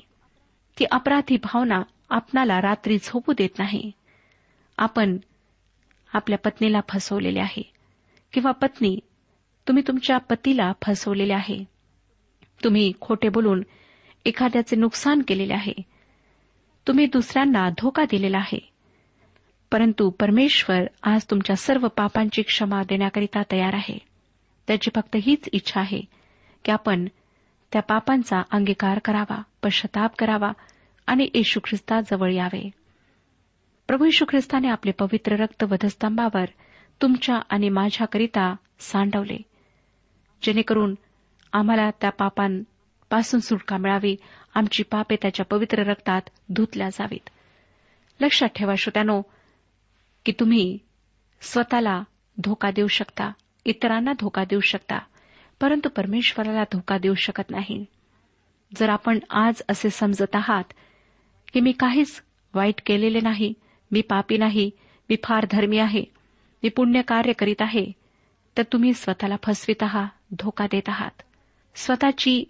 ती 0.79 0.85
अपराधी 0.85 1.37
भावना 1.37 1.81
आपणाला 2.09 2.61
रात्री 2.61 2.97
झोपू 2.97 3.33
देत 3.37 3.59
नाही. 3.59 3.91
आपण 4.77 5.17
आपल्या 6.13 6.37
पत्नीला 6.37 6.79
फसवलेले 6.89 7.39
आहे. 7.39 7.71
किंवा 8.33 8.51
पत्नी 8.51 8.99
तुम्ही 9.67 9.83
तुमच्या 9.87 10.17
पतीला 10.17 10.73
फसवलेले 10.81 11.33
आहे. 11.33 11.63
तुम्ही 12.63 12.93
खोटे 13.01 13.29
बोलून 13.29 13.63
एखाद्याचे 14.27 14.75
नुकसान 14.75 15.21
केलेले 15.27 15.53
आहे. 15.53 15.73
तुम्ही 16.87 17.05
दुसऱ्यांना 17.05 17.69
धोका 17.69 18.03
दिलेला 18.03 18.37
आहे. 18.37 18.69
परंतु 19.71 20.09
परमेश्वर 20.09 20.79
आज 21.03 21.25
तुमच्या 21.29 21.55
सर्व 21.55 21.87
पापांची 21.87 22.41
क्षमा 22.41 22.83
देण्याकरिता 22.83 23.41
तयार 23.51 23.73
आहे. 23.73 23.97
त्याची 24.67 24.91
फक्त 24.95 25.15
हीच 25.21 25.49
इच्छा 25.51 25.79
आहे 25.79 26.01
की 26.65 26.71
आपण 26.71 27.05
त्या 27.73 27.81
पापांचा 27.81 28.41
अंगीकार 28.51 28.99
करावा 28.99 29.41
पश्चाताप 29.63 30.11
करावा 30.19 30.51
आणि 31.07 31.29
येशू 31.33 31.59
ख्रिस्ताजवळ 31.63 32.33
यावे. 32.33 32.69
प्रभू 33.87 34.05
येशू 34.05 34.25
ख्रिस्ताने 34.29 34.67
आपले 34.67 34.91
पवित्र 34.91 35.35
रक्त 35.35 35.63
वधस्तंभावर 35.63 36.45
तुमच्या 37.01 37.39
आणि 37.49 37.69
माझ्याकरिता 37.69 38.55
सांडवले 38.79 39.37
जेणेकरून 40.41 40.95
आम्हाला 41.53 41.89
त्या 41.89 42.09
पापां 42.09 42.61
पासून 43.09 43.39
सुटका 43.39 43.77
मिळावी 43.77 44.15
आमची 44.55 44.83
पापे 44.83 45.15
त्याच्या 45.21 45.45
पवित्र 45.45 45.83
रक्तात 45.83 46.21
धुतल्या 46.49 46.89
जावीत. 46.89 47.29
लक्षात 48.21 48.49
ठेवा 48.55 48.73
श्रोत्यानो 48.77 49.21
की 50.25 50.31
तुम्ही 50.31 50.77
स्वतःला 51.41 52.03
धोका 52.43 52.71
देऊ 52.71 52.87
शकता 52.87 53.31
इतरांना 53.65 54.11
धोका 54.19 54.43
देऊ 54.43 54.59
शकता 54.59 54.99
परंतु 55.61 55.89
परमेश्वराला 55.89 56.63
धोका 56.63 56.97
देऊ 56.97 57.13
शकत 57.13 57.49
नाही. 57.49 57.85
जर 58.75 58.89
आपण 58.89 59.19
आज 59.29 59.61
असे 59.69 59.89
समजत 59.89 60.35
आहात 60.35 60.63
की 61.53 61.59
मी 61.59 61.71
काहीच 61.71 62.23
वाईट 62.53 62.81
केलेले 62.85 63.19
नाही 63.19 63.53
मी 63.91 64.01
पापी 64.01 64.37
नाही 64.37 64.71
मी 65.09 65.15
फार 65.23 65.45
धर्मी 65.51 65.77
आहे 65.77 66.03
मी 66.63 66.69
पुण्य 66.69 67.01
कार्य 67.01 67.33
करीत 67.33 67.61
आहे 67.61 67.91
तर 68.57 68.63
तुम्ही 68.63 68.93
स्वतःला 68.93 69.35
फसवित 69.43 69.83
आहात 69.83 70.07
धोका 70.39 70.65
देत 70.65 70.89
आहात. 70.89 71.21
स्वतःची 71.75 72.43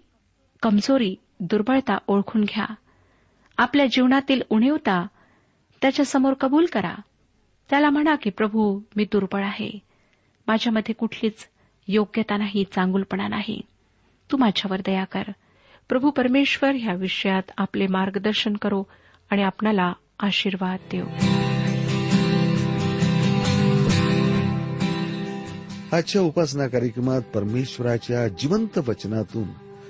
कमजोरी 0.62 1.14
दुर्बळता 1.40 1.98
ओळखून 2.06 2.44
घ्या. 2.44 2.66
आपल्या 3.58 3.86
जीवनातील 3.86 4.42
उणीवता 4.50 5.06
त्याच्यासमोर 5.82 6.32
कबूल 6.32 6.66
करा. 6.72 6.94
त्याला 7.70 7.90
म्हणा 7.90 8.14
की 8.14 8.30
प्रभू 8.30 8.80
मी 8.96 9.04
दुर्बळ 9.04 9.44
आहे. 9.44 9.78
माझ्यामध्ये 10.46 10.94
कुठलीच 10.94 11.48
योग्यता 11.88 12.36
नाही 12.36 12.64
चांगुलपणा 12.64 13.28
नाही. 13.28 13.60
तू 14.32 14.36
माझ्यावर 14.36 14.80
दया 14.86 15.04
कर. 15.04 15.22
प्रभू 15.88 16.10
परमेश्वर 16.10 16.70
ह्या 16.74 16.94
विषयात 16.94 17.42
आपले 17.56 17.86
मार्गदर्शन 17.86 18.56
करो 18.56 18.82
आणि 19.30 19.42
आपणाला 19.42 19.92
आशीर्वाद 20.18 20.78
देऊ 20.92 21.06
आजच्या 25.92 26.22
उपासना 26.22 26.68
कार्यक्रमात 26.68 27.22
परमेश्वराच्या 27.22 28.28
जिवंत 28.28 28.78
वचनातून 28.78 29.67